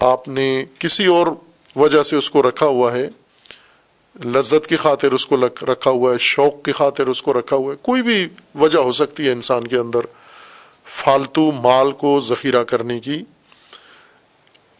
[0.00, 1.26] آپ نے کسی اور
[1.76, 3.08] وجہ سے اس کو رکھا ہوا ہے۔
[4.24, 7.72] لذت کی خاطر اس کو رکھا ہوا ہے، شوق کی خاطر اس کو رکھا ہوا
[7.72, 10.00] ہے۔ کوئی بھی وجہ ہو سکتی ہے انسان کے اندر۔
[10.84, 13.22] فالتو مال کو ذخیرہ کرنے کی۔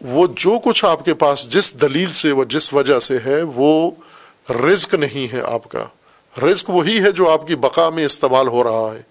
[0.02, 3.90] وہ جو کچھ آپ کے پاس جس دلیل سے وہ جس وجہ سے ہے، وہ
[4.50, 5.84] رزق نہیں ہے آپ کا۔
[6.42, 9.02] رزق وہی ہے جو آپ کی بقا میں استعمال ہو رہا ہے۔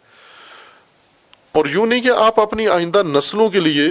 [1.51, 3.86] اور یوں نہیں کہ آپ اپنی آئندہ نسلوں کے لیے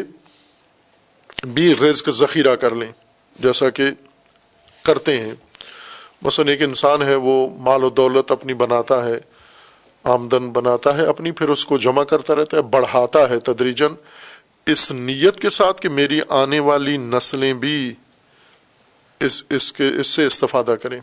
[1.42, 2.92] بھی رزق ذخیرہ کر لیں،
[3.38, 3.84] جیسا کہ
[4.82, 5.32] کرتے ہیں۔
[6.22, 9.20] مثلا ایک انسان ہے، وہ مال و دولت اپنی بناتا ہے،
[10.04, 13.94] آمدن بناتا ہے، اپنی پھر اس کو جمع کرتا رہتا ہے، بڑھاتا ہے تدریجن
[14.72, 17.94] اس نیت کے ساتھ کہ میری آنے والی نسلیں بھی
[19.20, 21.00] اس اس کے، اس سے استفادہ کریں۔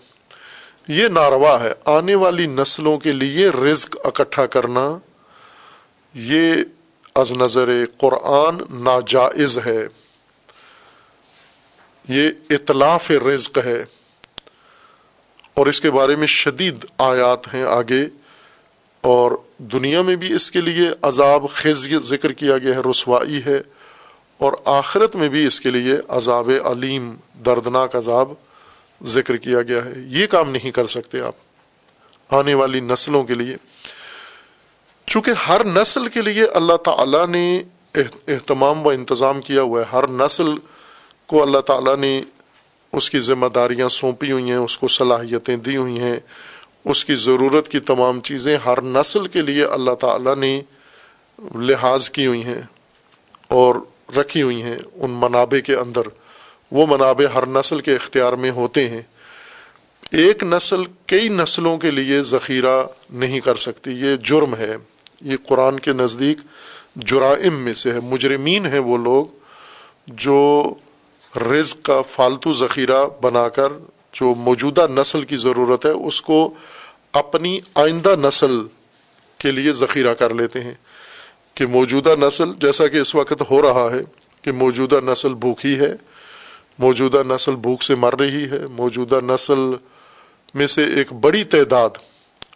[0.88, 4.98] یہ ناروا ہے۔ آنے والی نسلوں کے لیے رزق اکٹھا کرنا،
[6.14, 6.56] یہ
[7.16, 9.88] از نظر قرآن ناجائز ہے۔
[12.10, 13.86] یہ اطلاف رزق ہے۔
[15.54, 18.06] اور اس کے بارے میں شدید آیات ہیں آگے۔
[19.08, 23.62] اور دنیا میں بھی اس کے لیے عذاب خز ذکر کیا گیا ہے، رسوائی ہے،
[24.38, 27.16] اور آخرت میں بھی اس کے لیے عذاب علیم،
[27.46, 28.34] دردناک عذاب
[29.04, 33.56] ذکر کیا گیا ہے۔ یہ کام نہیں کر سکتے آپ آنے والی نسلوں کے لیے۔
[35.06, 37.62] چونکہ ہر نسل کے لیے اللہ تعالیٰ نے
[37.96, 40.50] اہتمام و انتظام کیا ہوا ہے۔ ہر نسل
[41.28, 42.22] کو اللہ تعالیٰ نے
[42.94, 46.20] اس کی ذمہ داریاں سونپی ہوئی ہیں، اس کو صلاحیتیں دی ہوئی ہیں۔
[46.90, 50.62] اس کی ضرورت کی تمام چیزیں ہر نسل کے لیے اللہ تعالیٰ نے
[51.56, 52.62] لحاظ کی ہوئی ہیں
[53.48, 53.76] اور
[54.18, 56.02] رکھی ہوئی ہیں ان منابع کے اندر۔
[56.72, 59.02] وہ منابع ہر نسل کے اختیار میں ہوتے ہیں۔
[60.12, 64.76] ایک نسل کئی نسلوں کے لیے ذخیرہ نہیں کر سکتی۔ یہ جرم ہے۔
[65.22, 66.38] یہ قرآن کے نزدیک
[66.96, 69.26] جرائم میں سے ہے۔ مجرمین ہیں وہ لوگ
[70.08, 70.74] جو
[71.36, 73.72] رزق کا فالتو ذخیرہ بنا کر
[74.14, 76.54] جو موجودہ نسل کی ضرورت ہے، اس کو
[77.14, 78.62] اپنی آئندہ نسل
[79.38, 80.74] کے لیے ذخیرہ کر لیتے ہیں
[81.54, 84.02] کہ موجودہ نسل، جیسا کہ اس وقت ہو رہا ہے
[84.42, 85.94] کہ موجودہ نسل بھوکھی ہے،
[86.80, 89.60] موجودہ نسل بھوک سے مر رہی ہے، موجودہ نسل
[90.54, 91.98] میں سے ایک بڑی تعداد،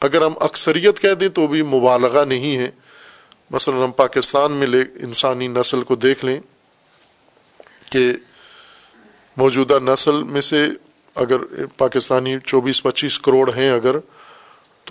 [0.01, 2.69] اگر ہم اکثریت کہہ دیں تو بھی مبالغہ نہیں ہے۔
[3.51, 6.39] مثلا ہم پاکستان میں لے انسانی نسل کو دیکھ لیں
[7.91, 8.11] کہ
[9.37, 10.65] موجودہ نسل میں سے
[11.15, 13.95] اگر پاکستانی چوبیس پچیس کروڑ ہیں اگر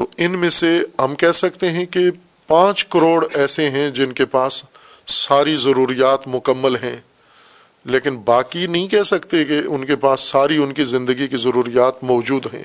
[0.01, 2.01] تو ان میں سے ہم کہہ سکتے ہیں کہ
[2.47, 4.63] پانچ کروڑ ایسے ہیں جن کے پاس
[5.07, 6.97] ساری ضروریات مکمل ہیں،
[7.85, 12.05] لیکن باقی نہیں کہہ سکتے کہ ان کے پاس ساری ان کی زندگی کی ضروریات
[12.05, 12.63] موجود ہیں۔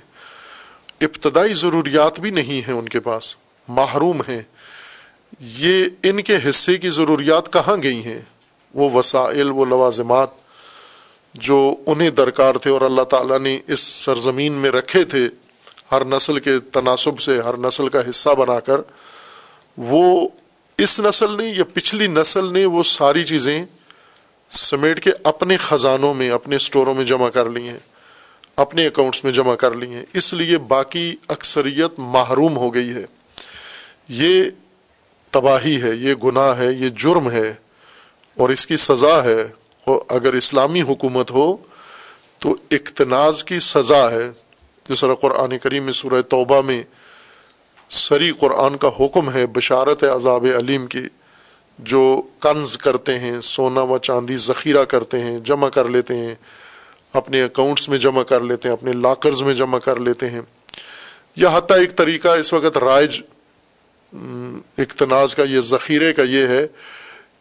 [1.02, 3.36] ابتدائی ضروریات بھی نہیں ہیں ان کے پاس،
[3.68, 4.42] محروم ہیں۔
[5.40, 8.22] یہ ان کے حصے کی ضروریات کہاں گئی ہیں؟
[8.74, 10.30] وہ وسائل، وہ لوازمات
[11.34, 15.30] جو انہیں درکار تھے اور اللہ تعالیٰ نے اس سرزمین میں رکھے تھے۔
[15.92, 18.82] ہر نسل کے تناسب سے، ہر نسل کا حصہ بنا کر،
[19.78, 20.28] وہ
[20.78, 23.66] اس نسل نے یا پچھلی نسل نے وہ ساری چیزیں
[24.50, 27.80] سمیٹ کے اپنے خزانوں میں، اپنے اسٹوروں میں جمع کر لی ہیں،
[28.56, 33.06] اپنے اکاؤنٹس میں جمع کر لی ہیں۔ اس لیے باقی اکثریت محروم ہو گئی ہے۔
[34.10, 34.44] یہ
[35.32, 37.54] تباہی ہے، یہ گناہ ہے، یہ جرم ہے
[38.38, 39.46] اور اس کی سزا ہے۔
[40.10, 41.58] اگر اسلامی حکومت ہو
[42.40, 44.32] تو اقتناز کی سزا ہے۔
[44.90, 46.84] جس طرح قرآن کریم میں سورہ توبہ میں
[47.90, 51.08] سری قرآن کا حکم ہے، بشارت عذاب علیم کی،
[51.80, 56.36] جو کنز کرتے ہیں، سونا و چاندی ذخیرہ کرتے ہیں، جمع کر لیتے ہیں،
[57.14, 60.42] اپنے اکاؤنٹس میں جمع کر لیتے ہیں، اپنے لاکرز میں جمع کر لیتے ہیں۔
[61.36, 63.22] یا حتیٰ ایک طریقہ اس وقت رائج
[64.78, 66.68] اقتناز کا، یہ ذخیرے کا یہ ہے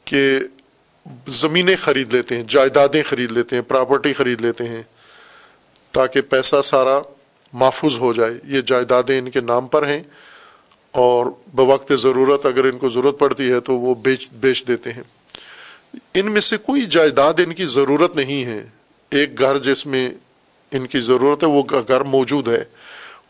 [0.04, 0.38] کہ
[1.28, 4.83] زمینیں خرید لیتے ہیں، جائیدادیں خرید لیتے ہیں پراپرٹی خرید لیتے ہیں،
[5.92, 7.00] تاکہ پیسہ سارا
[7.54, 10.02] محفوظ ہو جائے، یہ جائیدادیں ان کے نام پر ہیں
[10.90, 15.02] اور بوقت ضرورت اگر ان کو ضرورت پڑتی ہے تو وہ بیچ بیچ دیتے ہیں۔
[16.14, 18.66] ان میں سے کوئی جائیداد ان کی ضرورت نہیں ہے۔
[19.10, 20.10] ایک گھر جس میں
[20.72, 22.64] ان کی ضرورت ہے، وہ گھر موجود ہے۔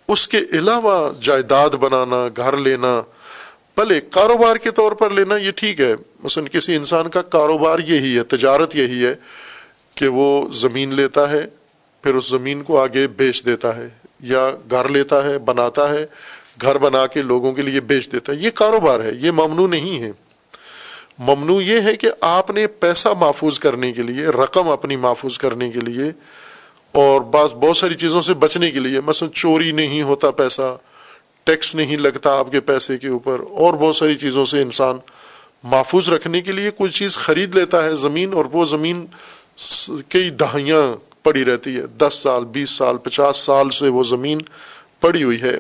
[0.09, 3.03] اس کے علاوہ جائیداد بنانا، گھر لینا،
[3.77, 8.19] بھلے کاروبار کے طور پر لینا، یہ ٹھیک ہے۔ مثلاً کسی انسان کا کاروبار یہی
[8.19, 9.15] ہے، تجارت یہی ہے
[9.95, 11.47] کہ وہ زمین لیتا ہے،
[12.03, 16.07] پھر اس زمین کو آگے بیچ دیتا ہے۔ یا گھر لیتا ہے، بناتا ہے،
[16.61, 20.03] گھر بنا کے لوگوں کے لیے بیچ دیتا ہے۔ یہ کاروبار ہے، یہ ممنوع نہیں
[20.03, 20.11] ہے۔
[21.19, 25.71] ممنوع یہ ہے کہ آپ نے پیسہ محفوظ کرنے کے لیے، رقم اپنی محفوظ کرنے
[25.71, 26.11] کے لیے
[26.93, 30.77] اور بعض بہت ساری چیزوں سے بچنے کے لیے، مثلا چوری نہیں ہوتا پیسہ،
[31.45, 34.97] ٹیکس نہیں لگتا آپ کے پیسے کے اوپر، اور بہت ساری چیزوں سے انسان
[35.63, 39.07] محفوظ رکھنے کے لیے کوئی چیز خرید لیتا ہے زمین اور وہ زمین
[40.09, 44.39] کئی دہائیاں پڑی رہتی ہے۔ دس سال، بیس سال، پچاس سال سے وہ زمین
[45.01, 45.57] پڑی ہوئی ہے۔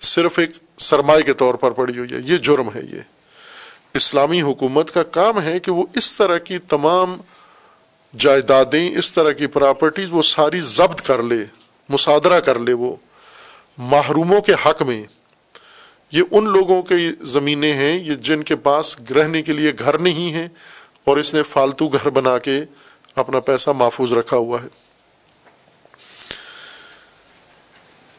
[0.00, 3.00] صرف ایک سرمایہ کے طور پر پڑی ہوئی ہے۔ یہ جرم ہے یہ۔
[3.94, 7.16] اسلامی حکومت کا کام ہے کہ وہ اس طرح کی تمام
[8.18, 11.44] جائیدادیں، اس طرح کی پراپرٹیز وہ ساری ضبط کر لے،
[11.88, 12.96] مصادرہ کر لے وہ
[13.78, 15.04] محروموں کے حق میں۔
[16.12, 20.32] یہ ان لوگوں کی زمینیں ہیں، یہ جن کے پاس رہنے کے لیے گھر نہیں
[20.32, 20.48] ہے
[21.04, 22.60] اور اس نے فالتو گھر بنا کے
[23.14, 24.83] اپنا پیسہ محفوظ رکھا ہوا ہے۔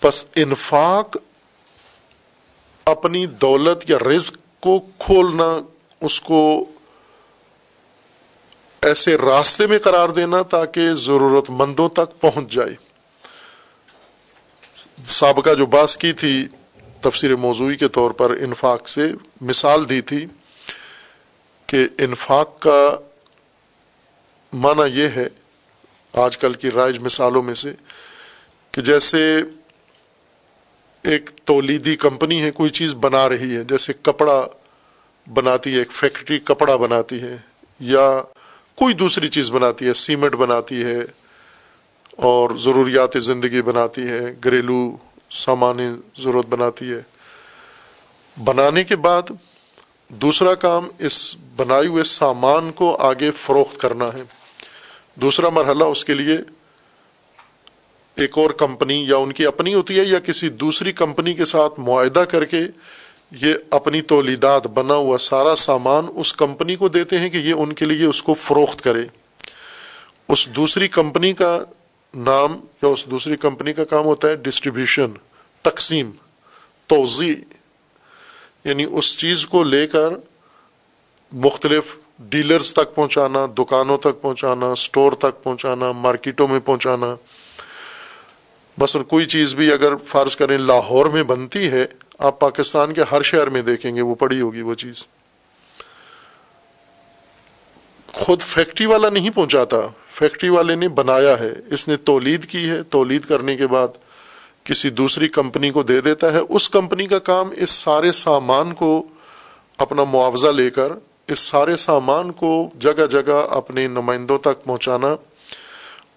[0.05, 1.17] بس انفاق
[2.85, 5.45] اپنی دولت یا رزق کو کھولنا،
[6.01, 6.41] اس کو
[8.81, 12.75] ایسے راستے میں قرار دینا تاکہ ضرورت مندوں تک پہنچ جائے۔
[15.07, 16.47] سابقہ جو باس کی تھی
[17.01, 20.25] تفسیر موضوعی کے طور پر انفاق سے مثال دی تھی
[21.67, 22.97] کہ انفاق کا
[24.53, 25.27] معنی یہ ہے،
[26.13, 27.73] آج کل کی رائج مثالوں میں سے،
[28.71, 29.41] کہ جیسے
[31.05, 34.47] ایک تولیدی کمپنی ہے، کوئی چیز بنا رہی ہے، جیسے کپڑا
[35.33, 37.35] بناتی ہے، ایک فیکٹری کپڑا بناتی ہے،
[37.79, 38.21] یا
[38.75, 40.99] کوئی دوسری چیز بناتی ہے، سیمنٹ بناتی ہے
[42.11, 44.97] اور ضروریات زندگی بناتی ہے، گھریلو
[45.31, 47.01] سامان ضرورت بناتی ہے۔
[48.43, 49.21] بنانے کے بعد
[50.09, 54.23] دوسرا کام، اس بنائی ہوئے سامان کو آگے فروخت کرنا ہے۔
[55.15, 56.37] دوسرا مرحلہ اس کے لیے
[58.15, 61.79] ایک اور کمپنی یا ان کی اپنی ہوتی ہے یا کسی دوسری کمپنی کے ساتھ
[61.79, 62.59] معاہدہ کر کے
[63.31, 67.73] یہ اپنی تولیدات بنا ہوا سارا سامان اس کمپنی کو دیتے ہیں کہ یہ ان
[67.73, 69.03] کے لیے اس کو فروخت کرے۔
[70.27, 71.63] اس دوسری کمپنی کا
[72.15, 75.11] نام یا اس دوسری کمپنی کا کام ہوتا ہے ڈسٹریبیوشن،
[75.61, 76.11] تقسیم
[76.87, 77.35] توضیع
[78.63, 80.13] یعنی اس چیز کو لے کر
[81.33, 87.15] مختلف ڈیلرز تک پہنچانا، دکانوں تک پہنچانا اسٹور تک پہنچانا، مارکیٹوں میں پہنچانا۔
[88.79, 91.85] بس اور کوئی چیز بھی اگر فرض کریں لاہور میں بنتی ہے،
[92.19, 95.07] آپ پاکستان کے ہر شہر میں دیکھیں گے، وہ پڑی ہوگی وہ چیز۔
[98.13, 99.77] خود فیکٹری والا نہیں پہنچاتا۔
[100.09, 103.87] فیکٹری والے نے بنایا ہے۔ اس نے تولید کی ہے۔ تولید کرنے کے بعد
[104.63, 109.07] کسی دوسری کمپنی کو دے دیتا ہے۔ اس کمپنی کا کام اس سارے سامان کو
[109.77, 110.91] اپنا معاوضہ لے کر،
[111.27, 115.15] اس سارے سامان کو جگہ جگہ اپنے نمائندوں تک پہنچانا۔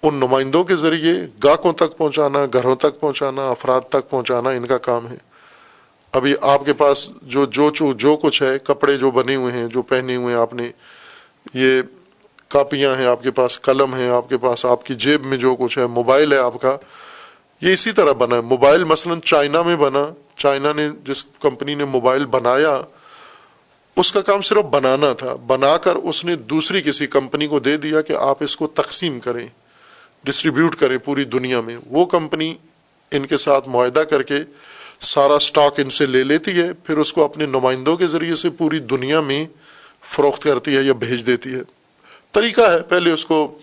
[0.03, 4.79] ان نمائندوں کے ذریعے گاہکوں تک پہنچانا، گھروں تک پہنچانا، افراد تک پہنچانا، ان کا
[4.79, 5.17] کام ہے۔
[6.13, 9.83] ابھی آپ کے پاس جو جو جو کچھ ہے، کپڑے جو بنے ہوئے ہیں، جو
[9.83, 10.71] پہنے ہوئے ہیں آپ نے،
[11.55, 11.83] یہ
[12.49, 15.57] کاپیاں ہیں، آپ کے پاس قلم ہے آپ کے پاس آپ کی جیب میں جو
[15.57, 16.77] کچھ ہے، موبائل ہے آپ کا،
[17.61, 21.85] یہ اسی طرح بنا ہے۔ موبائل مثلا چائنا میں بنا، چائنا نے جس کمپنی نے
[21.85, 22.81] موبائل بنایا،
[23.97, 27.77] اس کا کام صرف بنانا تھا۔ بنا کر اس نے دوسری کسی کمپنی کو دے
[27.77, 29.47] دیا کہ آپ اس کو تقسیم کریں۔
[30.25, 32.55] ڈسٹریبیوٹ کریں پوری دنیا میں، وہ کمپنی
[33.11, 34.35] ان کے ساتھ معاہدہ کر کے
[35.01, 38.51] سارا سٹاک ان سے لے لیتی ہے، پھر اس کو اپنے نمائندوں کے ذریعے سے
[38.51, 39.45] پوری دنیا میں
[40.03, 41.61] فروخت کرتی ہے یا بھیج دیتی ہے۔
[42.33, 43.59] طریقہ ہے، پہلے اس کو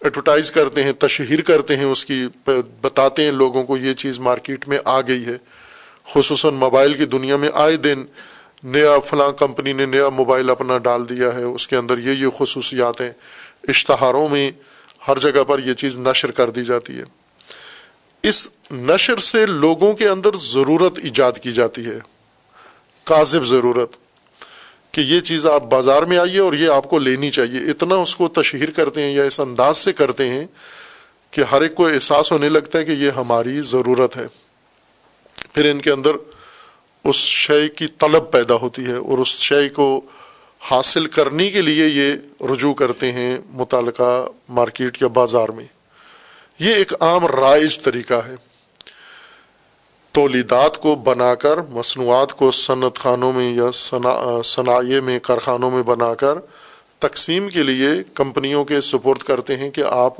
[0.00, 2.26] ایڈورٹائز کرتے ہیں، تشہیر کرتے ہیں، اس کی
[2.80, 5.36] بتاتے ہیں لوگوں کو یہ چیز مارکیٹ میں آ گئی ہے۔
[6.14, 8.04] خصوصاً موبائل کی دنیا میں آئے دن
[8.64, 12.26] نیا فلاں کمپنی نے نیا موبائل اپنا ڈال دیا ہے، اس کے اندر یہ یہ
[12.38, 13.10] خصوصیات ہیں۔
[13.68, 14.50] اشتہاروں میں
[15.08, 17.04] ہر جگہ پر یہ چیز نشر کر دی جاتی ہے۔
[18.22, 21.98] اس نشر سے لوگوں کے اندر ضرورت ایجاد کی جاتی ہے۔
[23.04, 23.92] کاذب ضرورت۔
[24.92, 28.16] کہ یہ چیز آپ بازار میں آئیے اور یہ آپ کو لینی چاہیے۔ اتنا اس
[28.16, 30.46] کو تشہیر کرتے ہیں یا اس انداز سے کرتے ہیں
[31.30, 34.26] کہ ہر ایک کو احساس ہونے لگتا ہے کہ یہ ہماری ضرورت ہے۔
[35.54, 36.10] پھر ان کے اندر
[37.04, 40.00] اس شے کی طلب پیدا ہوتی ہے اور اس شے کو
[40.62, 42.12] حاصل کرنے کے لیے یہ
[42.52, 45.64] رجوع کرتے ہیں متعلقہ مارکیٹ یا بازار میں۔
[46.58, 48.34] یہ ایک عام رائج طریقہ ہے۔
[50.12, 53.70] تولیدات کو بنا کر، مصنوعات کو صنعت خانوں میں یا
[54.44, 56.38] صنایع میں، کارخانوں میں بنا کر
[56.98, 60.14] تقسیم کے لیے کمپنیوں کے سپورٹ کرتے ہیں کہ آپ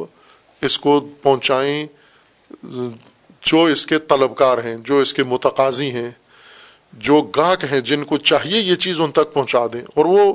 [0.61, 1.86] اس کو پہنچائیں۔
[3.43, 6.11] جو اس کے طلبکار ہیں، جو اس کے متقاضی ہیں
[6.93, 10.34] جو گاہک ہیں جن کو چاہیے یہ چیز ان تک پہنچا دیں اور وہ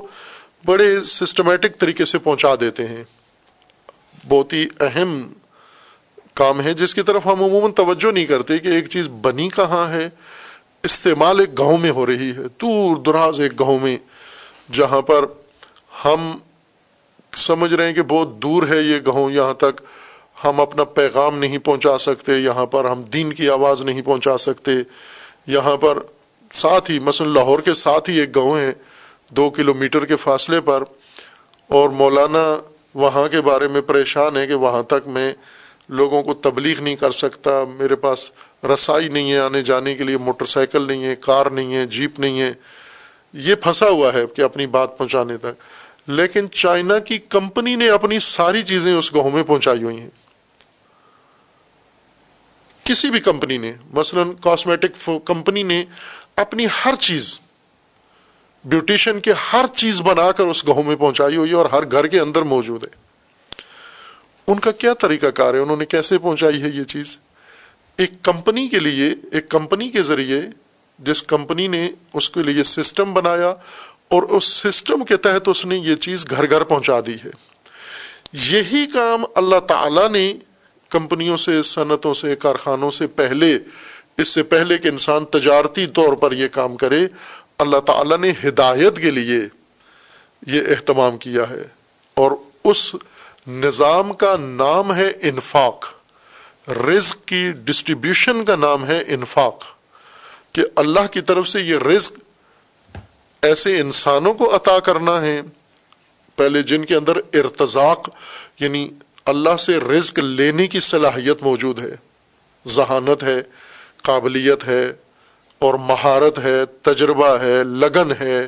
[0.66, 3.04] بڑے سسٹمیٹک طریقے سے پہنچا دیتے ہیں۔
[4.28, 5.34] بہت ہی اہم
[6.34, 9.90] کام ہے جس کی طرف ہم عموماً توجہ نہیں کرتے کہ ایک چیز بنی کہاں
[9.90, 10.10] ہے،
[10.84, 13.98] استعمال ایک گاؤں میں ہو رہی ہے، دور دراز ایک گاؤں میں،
[14.72, 15.26] جہاں پر
[16.06, 16.38] ہم
[17.38, 19.82] سمجھ رہے ہیں کہ بہت دور ہے یہ گاؤں، یہاں تک
[20.44, 24.72] ہم اپنا پیغام نہیں پہنچا سکتے، یہاں پر ہم دین کی آواز نہیں پہنچا سکتے،
[25.48, 26.00] یہاں پر
[26.52, 28.74] ساتھ ہی، مثلا لاہور کے ساتھ ہی ایک گاؤں ہے،
[29.30, 30.84] دو کلو میٹر کے فاصلے پر،
[31.68, 32.62] اور مولانا
[32.94, 35.34] وہاں کے بارے میں پریشان ہے کہ وہاں تک میں
[35.90, 38.32] لوگوں کو تبلیغ نہیں کر سکتا، میرے پاس
[38.74, 42.20] رسائی نہیں ہے آنے جانے کے لیے، موٹر سائیکل نہیں ہے، کار نہیں ہے، جیپ
[42.20, 42.54] نہیں ہے۔
[43.34, 45.64] یہ پھنسا ہوا ہے کہ اپنی بات پہنچانے تک۔
[46.10, 50.10] لیکن چائنا کی کمپنی نے اپنی ساری چیزیں اس گاؤں میں پہنچائی ہوئی ہیں۔
[52.84, 55.86] کسی بھی کمپنی نے، مثلا کاسمیٹک کمپنی نے
[56.38, 57.40] اپنی ہر چیز،
[58.66, 62.20] بیوٹیشن کی ہر چیز بنا کر اس گاؤں میں پہنچائی ہوئی اور ہر گھر کے
[62.20, 63.08] اندر موجود ہے۔
[64.48, 67.18] ان کا کیا طریقہ کار ہے؟ انہوں نے کیسے پہنچائی ہے یہ چیز؟
[67.98, 70.42] ایک کمپنی کے لیے، ایک کمپنی کے ذریعے
[71.00, 73.50] جس کمپنی نے اس کے لیے سسٹم بنایا
[74.08, 77.30] اور اس سسٹم کے تحت اس نے یہ چیز گھر گھر پہنچا دی ہے۔
[78.34, 80.34] یہی کام اللہ تعالی نے
[80.90, 83.60] کمپنیوں سے، صنعتوں سے، کارخانوں سے پہلے
[84.18, 87.08] اس سے پہلے کہ انسان تجارتی طور پر یہ کام کرے،
[87.58, 89.40] اللہ تعالیٰ نے ہدایت کے لیے
[90.48, 91.62] یہ اہتمام کیا ہے۔
[92.14, 92.32] اور
[92.64, 92.96] اس
[93.48, 95.86] نظام کا نام ہے انفاق۔
[96.70, 99.64] رزق کی ڈسٹریبیوشن کا نام ہے انفاق۔
[100.52, 102.14] کہ اللہ کی طرف سے یہ رزق
[103.42, 105.42] ایسے انسانوں کو عطا کرنا ہے۔
[106.36, 108.10] پہلے جن کے اندر ارتزاق
[108.60, 108.90] یعنی
[109.26, 111.96] اللہ سے رزق لینے کی صلاحیت موجود ہے،
[112.68, 113.42] ذہانت ہے
[114.08, 114.84] قابلیت ہے
[115.60, 118.48] اور مہارت ہے، تجربہ ہے، لگن ہے،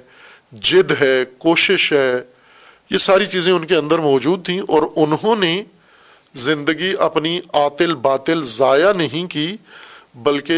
[0.54, 2.14] جد ہے، کوشش ہے۔
[2.90, 5.64] یہ ساری چیزیں ان کے اندر موجود تھیں اور انہوں نے
[6.36, 9.56] زندگی اپنی عاطل باطل ضائع نہیں کی،
[10.16, 10.56] بلکہ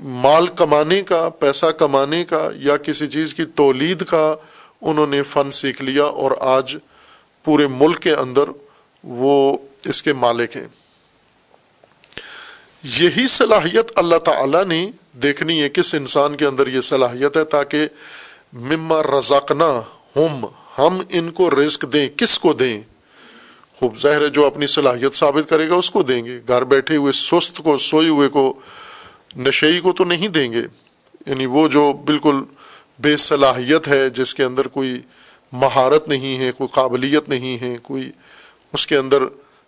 [0.00, 4.34] مال کمانے کا، پیسہ کمانے کا یا کسی چیز کی تولید کا
[4.80, 6.76] انہوں نے فن سیکھ لیا اور آج
[7.44, 8.50] پورے ملک کے اندر
[9.04, 9.34] وہ
[9.84, 10.68] اس کے مالک ہیں۔
[12.82, 17.88] یہی صلاحیت اللہ تعالی نے دیکھنی ہے کس انسان کے اندر یہ صلاحیت ہے تاکہ
[18.52, 19.80] مما رزاقنا
[20.16, 20.46] ہم
[20.78, 22.80] ہم ان کو رزق دیں، کس کو دیں؟
[23.76, 26.96] خوب ظاہر ہے جو اپنی صلاحیت ثابت کرے گا اس کو دیں گے۔ گھر بیٹھے
[26.96, 28.60] ہوئے سست کو، سوئے ہوئے کو،
[29.36, 30.62] نشئی کو تو نہیں دیں گے۔
[31.26, 32.36] یعنی وہ جو بالکل
[32.98, 35.00] بے صلاحیت ہے، جس کے اندر کوئی
[35.52, 38.10] مہارت نہیں ہے، کوئی قابلیت نہیں ہے، کوئی
[38.72, 39.22] اس کے اندر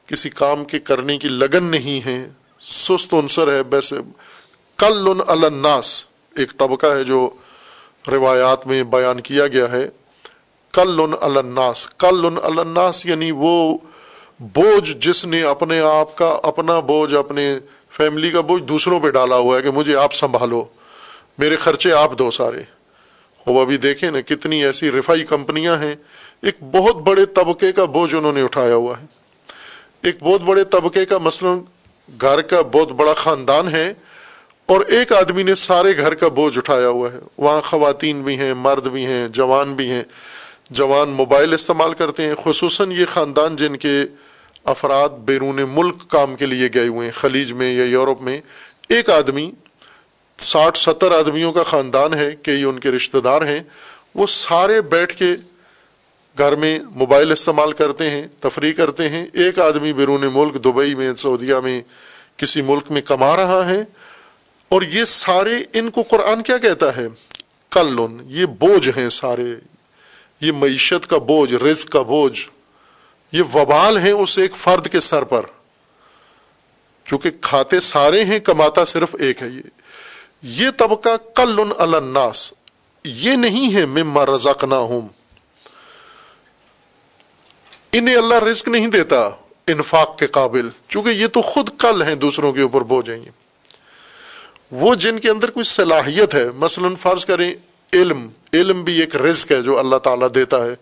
[0.07, 2.29] کسی کام کے کرنے کی لگن نہیں ہے
[2.63, 3.97] سست عنصر ہے ویسے
[4.77, 6.05] کل الناس،
[6.37, 7.31] ایک طبقہ ہے جو
[8.09, 9.89] روایات میں بیان کیا گیا ہے،
[10.73, 13.79] کل الناس کل الناس یعنی وہ
[14.41, 17.59] بوجھ جس نے اپنے آپ کا اپنا بوجھ، اپنے
[17.91, 20.65] فیملی کا بوجھ دوسروں پہ ڈالا ہوا ہے کہ مجھے آپ سنبھالو،
[21.39, 22.63] میرے خرچے آپ دو سارے۔
[23.47, 25.95] وہ ابھی دیکھیں نا، کتنی ایسی رفائی کمپنیاں ہیں۔
[26.43, 29.07] ایک بہت بڑے طبقے کا بوجھ انہوں نے اٹھایا ہوا ہے۔
[30.03, 31.51] ایک بہت بڑے طبقے کا مثلا
[32.21, 33.95] گھر کا بہت بڑا خاندان ہے
[34.67, 38.55] اور ایک آدمی نے سارے گھر کا بوجھ اٹھایا ہوا ہے۔ وہاں خواتین بھی ہیں،
[38.55, 40.03] مرد بھی ہیں، جوان بھی ہیں۔
[40.71, 44.03] جوان موبائل استعمال کرتے ہیں۔ خصوصاً یہ خاندان جن کے
[44.65, 48.41] افراد بیرون ملک کام کے لیے گئے ہوئے ہیں، خلیج میں یا یورپ میں،
[48.89, 49.51] ایک آدمی،
[50.39, 53.61] ساٹھ ستر آدمیوں کا خاندان ہے کئی ان کے رشتہ دار ہیں،
[54.15, 55.33] وہ سارے بیٹھ کے
[56.39, 61.15] گھر میں موبائل استعمال کرتے ہیں، تفریح کرتے ہیں۔ ایک آدمی بیرون ملک دبئی میں،
[61.15, 61.83] سعودیہ میں
[62.37, 63.85] کسی ملک میں کما رہا ہے
[64.69, 67.07] اور یہ سارے ان کو قرآن کیا کہتا ہے؟
[67.71, 69.55] کل یہ بوجھ ہیں سارے۔
[70.41, 72.41] یہ معیشت کا بوجھ، رزق کا بوجھ۔
[73.33, 75.43] یہ وبال ہیں اس ایک فرد کے سر پر۔
[77.05, 79.63] کیونکہ کھاتے سارے ہیں، کماتا صرف ایک ہے۔ یہ
[80.43, 82.53] یہ طبقہ کل الناس۔
[83.05, 85.09] یہ نہیں ہے مما رزقنا ہوں
[87.93, 89.31] انہیں اللہ رزق نہیں دیتا،
[89.67, 93.25] انفاق کے قابل، چونکہ یہ تو خود کل ہیں، دوسروں کے اوپر بو جائیں
[94.71, 97.55] وہ جن کے اندر کوئی صلاحیت ہے، مثلا فرض کریں
[97.93, 100.75] علم علم بھی ایک رزق ہے جو اللہ تعالیٰ دیتا ہے۔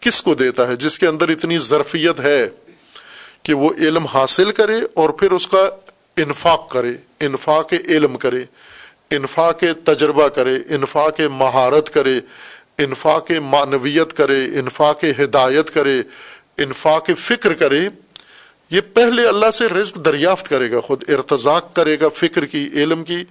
[0.00, 2.48] کس کو دیتا ہے؟ جس کے اندر اتنی ظرفیت ہے
[3.42, 5.68] کہ وہ علم حاصل کرے اور پھر اس کا
[6.16, 8.44] انفاق کرے، انفاق علم کرے،
[9.10, 12.20] انفاق تجربہ کرے، انفاق مہارت کرے،
[12.78, 16.02] انفاق معنویت کرے، انفاق ہدایت کرے۔
[16.58, 17.88] انفاق فکر کرے،
[18.70, 23.04] یہ پہلے اللہ سے رزق دریافت کرے گا، خود ارتزاق کرے گا فکر کی، علم
[23.04, 23.24] کی،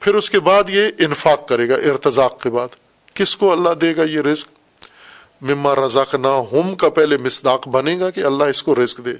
[0.00, 2.68] پھر اس کے بعد یہ انفاق کرے گا، ارتزاق کے بعد۔
[3.14, 4.48] کس کو اللہ دے گا یہ رزق؟
[5.40, 9.10] مما رزاق نہ ہم کا پہلے مصداق بنے گا کہ اللہ اس کو رزق دے۔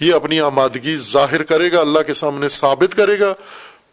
[0.00, 3.34] یہ اپنی آمادگی ظاہر کرے گا، اللہ کے سامنے ثابت کرے گا۔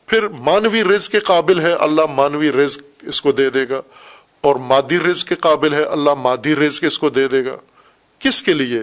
[0.06, 3.82] پھر مانوی رزق کے قابل ہے، اللہ مانوی رزق اس کو دے دے گا۔
[4.42, 7.58] اور مادی رزق کے قابل ہے، اللہ مادی رزق اس کو دے دے گا۔
[8.24, 8.82] کس کے لیے؟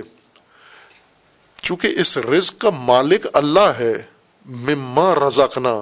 [1.62, 4.02] چونکہ اس رزق کا مالک اللہ ہے،
[4.46, 5.80] مما رزقنا۔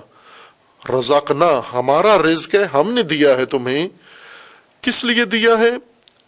[0.98, 3.88] رزقنا ہمارا رزق ہے، ہم نے دیا ہے تمہیں۔
[4.80, 5.70] کس لیے دیا ہے؟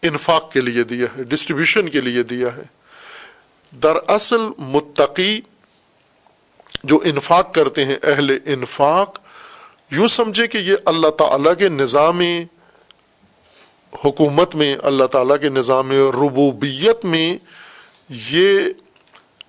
[0.03, 2.63] انفاق کے لیے دیا ہے ڈسٹریبیوشن کے لیے دیا ہے۔
[3.83, 5.41] دراصل متقی
[6.85, 9.19] جو انفاق کرتے ہیں، اہل انفاق،
[9.91, 12.21] یوں سمجھے کہ یہ اللہ تعالی کے نظام
[14.05, 17.39] حکومت میں، اللہ تعالیٰ کے نظام ربوبیت میں
[18.09, 18.59] یہ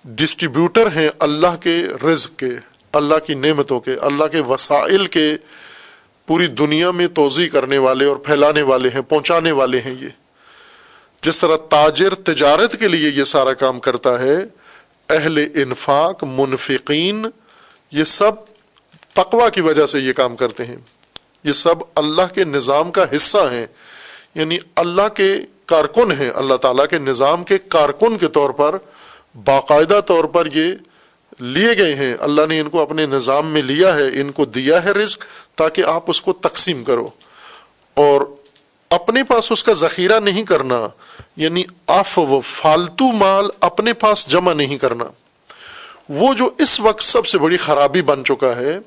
[0.04, 2.50] ڈسٹریبیوٹر ہیں اللہ کے رزق کے،
[2.92, 5.34] اللہ کی نعمتوں کے، اللہ کے وسائل کے
[6.26, 10.08] پوری دنیا میں توضیع کرنے والے اور پھیلانے والے ہیں، پہنچانے والے ہیں یہ۔
[11.22, 14.36] جس طرح تاجر تجارت کے لیے یہ سارا کام کرتا ہے،
[15.10, 17.26] اہل انفاق، منفقین،
[17.90, 18.32] یہ سب
[19.12, 20.76] تقوا کی وجہ سے یہ کام کرتے ہیں۔
[21.44, 23.66] یہ سب اللہ کے نظام کا حصہ ہیں۔
[24.34, 28.78] یعنی اللہ کے کارکن ہیں، اللہ تعالیٰ کے نظام کے کارکن کے طور پر،
[29.44, 30.72] باقاعدہ طور پر یہ
[31.40, 34.84] لیے گئے ہیں۔ اللہ نے ان کو اپنے نظام میں لیا ہے، ان کو دیا
[34.84, 35.24] ہے رزق
[35.54, 37.10] تاکہ آپ اس کو تقسیم کرو۔
[37.94, 38.20] اور
[38.90, 40.88] اپنے پاس اس کا ذخیرہ نہیں کرنا
[41.36, 45.04] یعنی آف و فالتو مال اپنے پاس جمع نہیں کرنا۔
[46.08, 48.78] وہ جو اس وقت سب سے بڑی خرابی بن چکا ہے،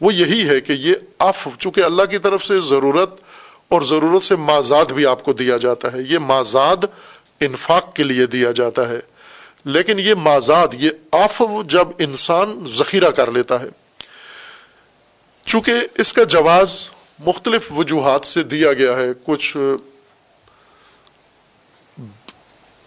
[0.00, 3.20] وہ یہی ہے کہ یہ آف چونکہ اللہ کی طرف سے ضرورت
[3.68, 6.76] اور ضرورت سے مازاد بھی آپ کو دیا جاتا ہے۔ یہ مازاد
[7.40, 9.00] انفاق کے لیے دیا جاتا ہے۔
[9.64, 13.66] لیکن یہ مازاد یہ آف جب انسان ذخیرہ کر لیتا ہے۔
[15.44, 16.88] چونکہ اس کا جواز
[17.18, 19.56] مختلف وجوہات سے دیا گیا ہے۔ کچھ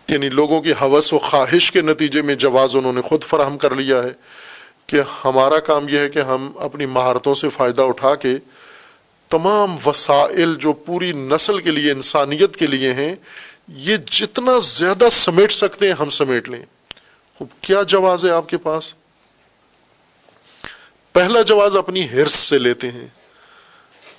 [0.08, 3.76] یعنی لوگوں کی حوث و خواہش کے نتیجے میں جواز انہوں نے خود فراہم کر
[3.76, 4.12] لیا ہے
[4.88, 8.36] کہ ہمارا کام یہ ہے کہ ہم اپنی مہارتوں سے فائدہ اٹھا کے
[9.30, 13.16] تمام وسائل جو پوری نسل کے لیے، انسانیت کے لیے ہیں،
[13.68, 16.66] یہ جتنا زیادہ سمیٹ سکتے ہیں، ہم سمیٹ لیں۔
[17.38, 18.94] خوب، کیا جواز ہے آپ کے پاس؟
[21.14, 23.08] پہلا جواز اپنی ہرس سے لیتے ہیں،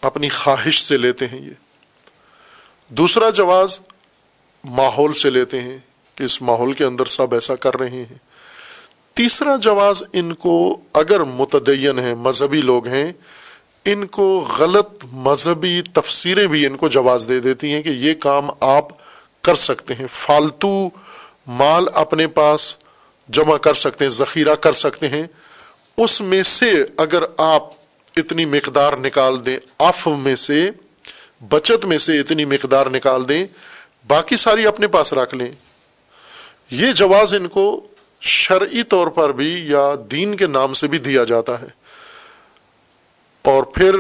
[0.03, 1.55] اپنی خواہش سے لیتے ہیں یہ۔
[2.89, 3.81] دوسرا جواز
[4.65, 5.79] ماحول سے لیتے ہیں
[6.15, 8.19] کہ اس ماحول کے اندر سب ایسا کر رہے ہیں۔
[9.15, 13.13] تیسرا جواز ان کو اگر متدین ہیں، مذہبی لوگ ہیں
[13.85, 18.51] ان کو غلط مذہبی تفسیریں بھی ان کو جواز دے دیتی ہیں کہ یہ کام
[18.61, 18.85] آپ
[19.43, 20.89] کر سکتے ہیں، فالتو
[21.47, 22.77] مال اپنے پاس
[23.29, 25.27] جمع کر سکتے ہیں، ذخیرہ کر سکتے ہیں۔
[25.97, 27.63] اس میں سے اگر آپ
[28.17, 30.71] اتنی مقدار نکال دیں آف میں سے،
[31.49, 33.47] بچت میں سے اتنی مقدار نکال دیں،
[34.09, 35.51] باقی ساری اپنے پاس رکھ لیں۔
[36.71, 37.87] یہ جواز ان کو
[38.21, 41.80] شرعی طور پر بھی یا دین کے نام سے بھی دیا جاتا ہے۔
[43.43, 43.95] اور پھر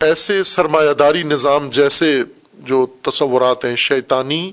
[0.00, 4.52] ایسے سرمایہ داری نظام جیسے جو تصورات ہیں شیطانی،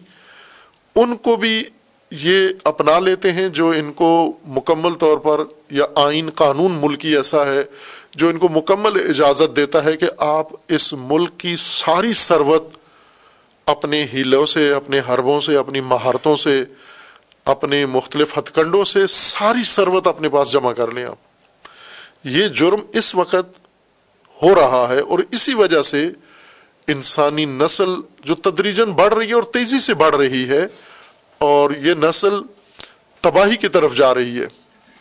[0.95, 1.63] ان کو بھی
[2.11, 7.45] یہ اپنا لیتے ہیں جو ان کو مکمل طور پر یا آئین قانون ملکی ایسا
[7.45, 7.63] ہے
[8.15, 12.77] جو ان کو مکمل اجازت دیتا ہے کہ آپ اس ملک کی ساری ثروت
[13.65, 16.63] اپنے ہیلوں سے، اپنے حربوں سے، اپنی مہارتوں سے،
[17.45, 21.30] اپنے مختلف ہتھ کنڈوں سے ساری ثروت اپنے پاس جمع کر لیں آپ۔
[22.25, 23.59] یہ جرم اس وقت
[24.41, 26.09] ہو رہا ہے اور اسی وجہ سے
[26.87, 27.93] انسانی نسل
[28.23, 30.65] جو تدریجن بڑھ رہی ہے اور تیزی سے بڑھ رہی ہے
[31.37, 32.41] اور یہ نسل
[33.21, 34.47] تباہی کی طرف جا رہی ہے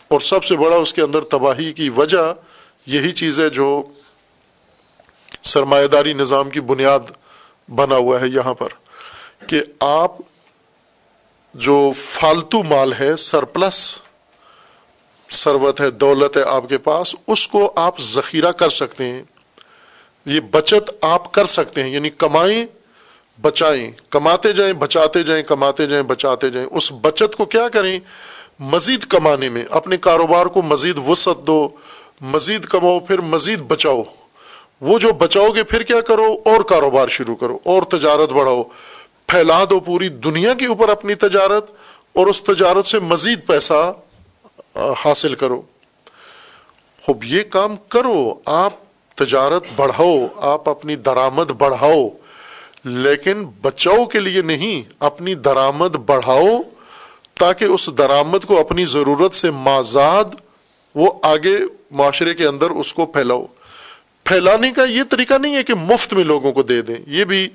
[0.07, 2.33] اور سب سے بڑا اس کے اندر تباہی کی وجہ
[2.87, 3.83] یہی چیز ہے جو
[5.43, 7.11] سرمایہ داری نظام کی بنیاد
[7.69, 8.73] بنا ہوا ہے یہاں پر
[9.47, 10.11] کہ آپ
[11.55, 13.81] جو فالتو مال ہے سرپلس
[15.31, 19.23] سروت ہے، دولت ہے آپ کے پاس، اس کو آپ ذخیرہ کر سکتے ہیں۔
[20.25, 22.65] یہ بچت آپ کر سکتے ہیں یعنی کمائیں،
[23.41, 27.99] بچائیں۔ کماتے جائیں، بچاتے جائیں، کماتے جائیں، بچاتے جائیں۔ اس بچت کو کیا کریں؟
[28.59, 31.69] مزید کمانے میں۔ اپنے کاروبار کو مزید وسعت دو،
[32.21, 34.03] مزید کماؤ، پھر مزید بچاؤ۔
[34.81, 38.63] وہ جو بچاؤ گے، پھر کیا کرو؟ اور کاروبار شروع کرو۔ اور تجارت بڑھاؤ۔
[39.27, 41.71] پھیلا دو پوری دنیا کے اوپر اپنی تجارت،
[42.13, 43.93] اور اس تجارت سے مزید پیسہ
[44.75, 45.61] حاصل کرو۔
[47.03, 48.73] خوب، یہ کام کرو، آپ
[49.15, 52.09] تجارت بڑھاؤ، آپ اپنی درآمد بڑھاؤ،
[52.85, 56.61] لیکن بچاؤ کے لیے نہیں، اپنی درآمد بڑھاؤ،
[57.39, 60.25] تاکہ اس درآمد کو اپنی ضرورت سے مازاد
[60.95, 61.57] وہ آگے
[61.91, 63.45] معاشرے کے اندر اس کو پھیلاؤ۔
[64.23, 67.49] پھیلانے کا یہ طریقہ نہیں ہے کہ مفت میں لوگوں کو دے دیں۔ یہ بھی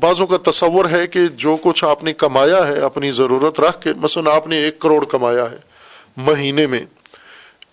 [0.00, 3.90] بعضوں کا تصور ہے کہ جو کچھ آپ نے کمایا ہے، اپنی ضرورت رکھ کے،
[3.96, 5.67] مثلا آپ نے ایک کروڑ کمایا ہے۔
[6.18, 6.84] مہینے میں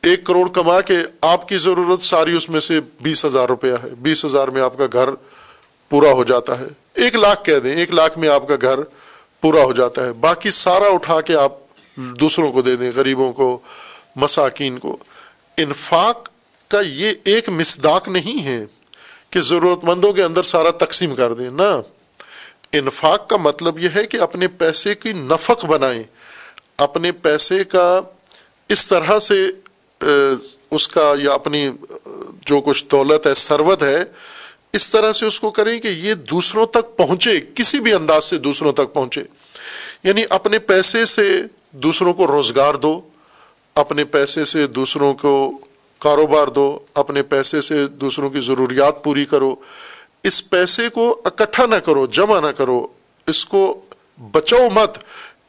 [0.02, 3.90] ایک کروڑ کما کے آپ کی ضرورت ساری اس میں سے بیس ہزار روپیہ ہے۔
[4.00, 5.10] بیس ہزار میں آپ کا گھر
[5.90, 8.80] پورا ہو جاتا ہے۔ ایک لاکھ کہہ دیں، ایک لاکھ میں آپ کا گھر
[9.42, 11.54] پورا ہو جاتا ہے۔ باقی سارا اٹھا کے آپ
[11.96, 13.60] دوسروں کو دے دیں، غریبوں کو،
[14.16, 14.98] مساکین کو۔
[15.58, 16.30] انفاق
[16.68, 18.66] کا یہ ایک مسداق نہیں ہے
[19.30, 21.82] کہ ضرورت مندوں کے اندر سارا تقسیم کر دیں، نہ۔
[22.74, 26.04] انفاق کا مطلب یہ ہے کہ اپنے پیسے کی نفق بنائیں،
[26.78, 28.02] اپنے پیسے کا
[28.70, 29.52] اس طرح سے
[30.72, 31.70] اس کا یا اپنی
[32.46, 34.04] جو کچھ دولت ہے سروت ہے،
[34.74, 38.38] اس طرح سے اس کو کریں کہ یہ دوسروں تک پہنچے، کسی بھی انداز سے
[38.38, 39.24] دوسروں تک پہنچے۔
[40.04, 41.42] یعنی اپنے پیسے سے
[41.72, 43.02] دوسروں کو روزگار دو،
[43.76, 45.52] اپنے پیسے سے دوسروں کو
[46.00, 49.56] کاروبار دو، اپنے پیسے سے دوسروں کی ضروریات پوری کرو۔
[50.24, 52.88] اس پیسے کو اکٹھا نہ کرو، جمع نہ کرو۔
[53.28, 53.82] اس کو
[54.32, 54.98] بچاؤ مت۔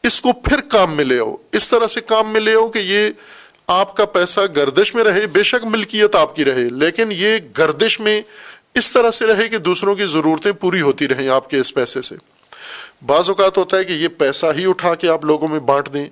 [0.07, 2.79] اس کو پھر کام میں لے آؤ۔ اس طرح سے کام میں لے آؤ کہ
[2.79, 3.07] یہ
[3.67, 7.99] آپ کا پیسہ گردش میں رہے، بے شک ملکیت آپ کی رہے، لیکن یہ گردش
[7.99, 8.21] میں
[8.75, 12.01] اس طرح سے رہے کہ دوسروں کی ضرورتیں پوری ہوتی رہیں آپ کے اس پیسے
[12.01, 12.15] سے۔
[13.05, 16.05] بعض اوقات ہوتا ہے کہ یہ پیسہ ہی اٹھا کے آپ لوگوں میں بانٹ دیں۔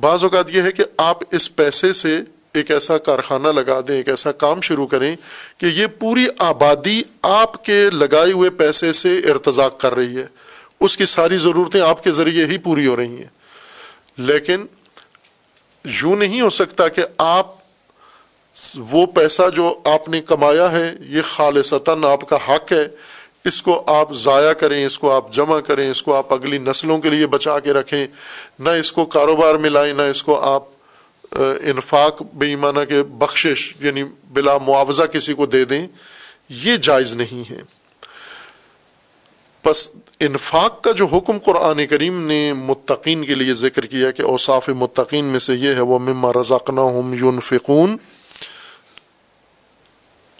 [0.00, 2.20] بعض اوقات یہ ہے کہ آپ اس پیسے سے
[2.54, 5.16] ایک ایسا کارخانہ لگا دیں، ایک ایسا کام شروع کریں
[5.58, 10.45] کہ یہ پوری آبادی آپ کے لگائے ہوئے پیسے سے ارتزاق کر رہی ہے۔
[10.80, 13.36] اس کی ساری ضرورتیں آپ کے ذریعے ہی پوری ہو رہی ہیں۔
[14.16, 14.66] لیکن
[15.84, 17.46] یوں نہیں ہو سکتا کہ آپ
[18.78, 22.88] وہ پیسہ جو آپ نے کمایا ہے، یہ خالصتاً آپ کا حق ہے،
[23.44, 26.98] اس کو آپ ضائع کریں، اس کو آپ جمع کریں، اس کو آپ اگلی نسلوں
[26.98, 28.06] کے لیے بچا کے رکھیں۔
[28.58, 30.64] نہ اس کو کاروبار میں لائیں، نہ اس کو آپ
[31.62, 35.86] انفاق، بے ایمانہ کے بخشش یعنی بلا معاوضہ کسی کو دے دیں۔
[36.48, 37.60] یہ جائز نہیں ہے۔
[39.66, 39.88] پس
[40.20, 45.24] انفاق کا جو حکم قرآن کریم نے متقین کے لیے ذکر کیا کہ اوصاف متقین
[45.24, 47.96] میں سے یہ ہے وہ مما رزاقنا ہم یونفقون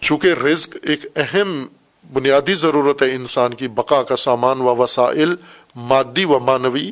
[0.01, 1.67] چونکہ رزق ایک اہم
[2.13, 5.35] بنیادی ضرورت ہے انسان کی، بقا کا سامان و وسائل،
[5.77, 6.91] مادی و مانوی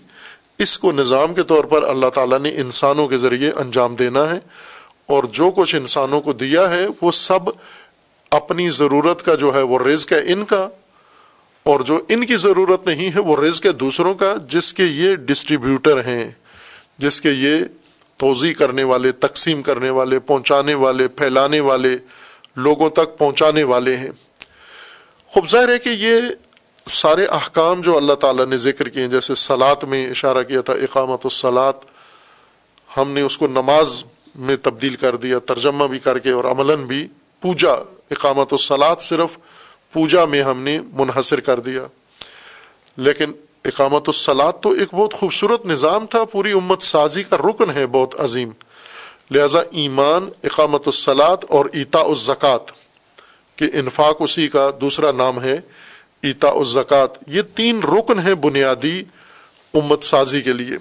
[0.58, 4.38] اس کو نظام کے طور پر اللہ تعالیٰ نے انسانوں کے ذریعے انجام دینا ہے۔
[5.06, 7.50] اور جو کچھ انسانوں کو دیا ہے، وہ سب
[8.30, 10.68] اپنی ضرورت کا جو ہے، وہ رزق ہے ان کا۔
[11.64, 15.14] اور جو ان کی ضرورت نہیں ہے وہ رزق ہے دوسروں کا، جس کے یہ
[15.14, 16.30] ڈسٹریبیوٹر ہیں،
[16.98, 17.64] جس کے یہ
[18.16, 21.96] توضیع کرنے والے، تقسیم کرنے والے، پہنچانے والے، پھیلانے والے،
[22.56, 24.10] لوگوں تک پہنچانے والے ہیں۔
[25.26, 26.20] خوب ظاہر ہے کہ یہ
[26.86, 30.72] سارے احکام جو اللہ تعالیٰ نے ذکر کیے ہیں، جیسے سلاد میں اشارہ کیا تھا،
[30.72, 31.72] اقامت السلاد
[32.96, 34.04] ہم نے اس کو نماز
[34.34, 37.08] میں تبدیل کر دیا، ترجمہ بھی کر کے اور عملاً بھی
[37.40, 37.72] پوجا،
[38.10, 39.38] اقامت السلاد صرف
[39.94, 41.84] پوجا میں ہم نے منحصر کر دیا۔
[42.96, 43.32] لیکن
[43.64, 48.20] اقامت السلاد تو ایک بہت خوبصورت نظام تھا، پوری امت سازی کا رکن ہے، بہت
[48.20, 48.50] عظیم۔
[49.30, 52.72] لہذا ایمان، اقامت السلاد اور ایتا الزکوٰۃ
[53.56, 55.60] کہ انفاق اسی کا دوسرا نام ہے
[56.22, 59.02] ایتا الزکات یہ تین رکن ہیں بنیادی
[59.74, 60.78] امت سازی کے لیے۔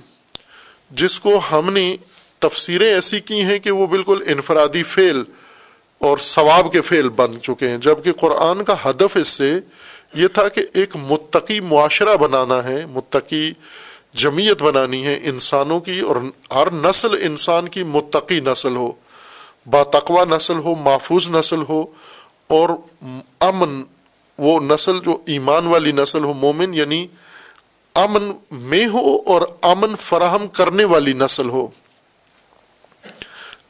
[0.91, 1.97] جس کو ہم نے
[2.39, 5.23] تفسیریں ایسی کی ہیں کہ وہ بالکل انفرادی فعل
[6.03, 9.59] اور ثواب کے فعل بن چکے ہیں۔ جبکہ قرآن کا ہدف اس سے
[10.13, 13.51] یہ تھا کہ ایک متقی معاشرہ بنانا ہے، متقی
[14.13, 16.15] جمعیت بنانی ہے انسانوں کی، اور
[16.51, 18.91] ہر نسل انسان کی متقی نسل ہو
[19.65, 21.85] باتقوا نسل ہو، محفوظ نسل ہو،
[22.47, 22.69] اور
[23.39, 23.81] امن،
[24.39, 27.05] وہ نسل جو ایمان والی نسل ہو، مومن یعنی
[27.95, 31.67] امن میں ہو اور امن فراہم کرنے والی نسل ہو۔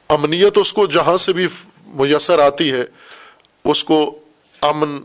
[0.09, 1.47] امنیت اس کو جہاں سے بھی
[1.93, 2.83] میسر آتی ہے،
[3.65, 4.19] اس کو
[4.61, 5.01] امن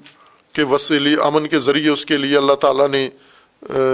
[0.53, 3.09] کے وسیلی امن کے ذریعے اس کے لیے اللہ تعالیٰ نے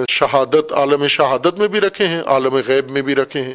[0.09, 3.55] شہادت، عالم شہادت میں بھی رکھے ہیں، عالم غیب میں بھی رکھے ہیں۔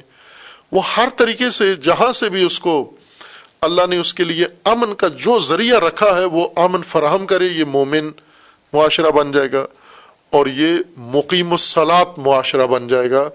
[0.71, 2.91] وہ ہر طریقے سے، جہاں سے بھی اس کو
[3.61, 7.45] اللہ نے اس کے لیے امن کا جو ذریعہ رکھا ہے، وہ امن فراہم کرے،
[7.45, 8.11] یہ مومن
[8.73, 9.65] معاشرہ بن جائے گا۔
[10.29, 13.29] اور یہ مقیم الصلاط معاشرہ بن جائے گا۔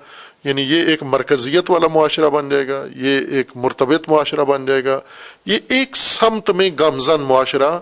[0.45, 4.85] یعنی یہ ایک مرکزیت والا معاشرہ بن جائے گا، یہ ایک مرتبط معاشرہ بن جائے
[4.85, 4.99] گا،
[5.47, 7.79] یہ ایک سمت میں گمزن معاشرہ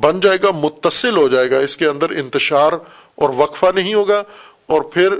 [0.00, 2.72] بن جائے گا، متصل ہو جائے گا، اس کے اندر انتشار
[3.14, 4.22] اور وقفہ نہیں ہوگا،
[4.66, 5.18] اور پھر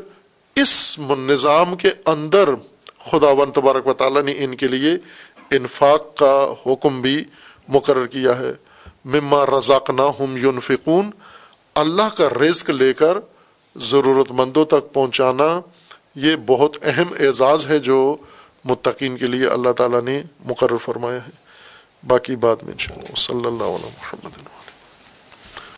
[0.56, 2.54] اس نظام کے اندر
[3.10, 4.96] خدا و تبارک و تعالیٰ نے ان کے لیے
[5.50, 7.22] انفاق کا حکم بھی
[7.68, 8.52] مقرر کیا ہے۔
[9.04, 11.10] مما رزاق نہ ہم یونفقون
[11.76, 13.18] اللہ کا رزق لے کر
[13.76, 15.48] ضرورت مندوں تک پہنچانا
[16.16, 18.16] یہ بہت اہم اعزاز ہے جو
[18.64, 21.30] متقین کے لیے اللہ تعالیٰ نے مقرر فرمایا ہے۔
[22.06, 24.55] باقی بعد میں انشاءاللہ، صلی اللہ علیہ محمد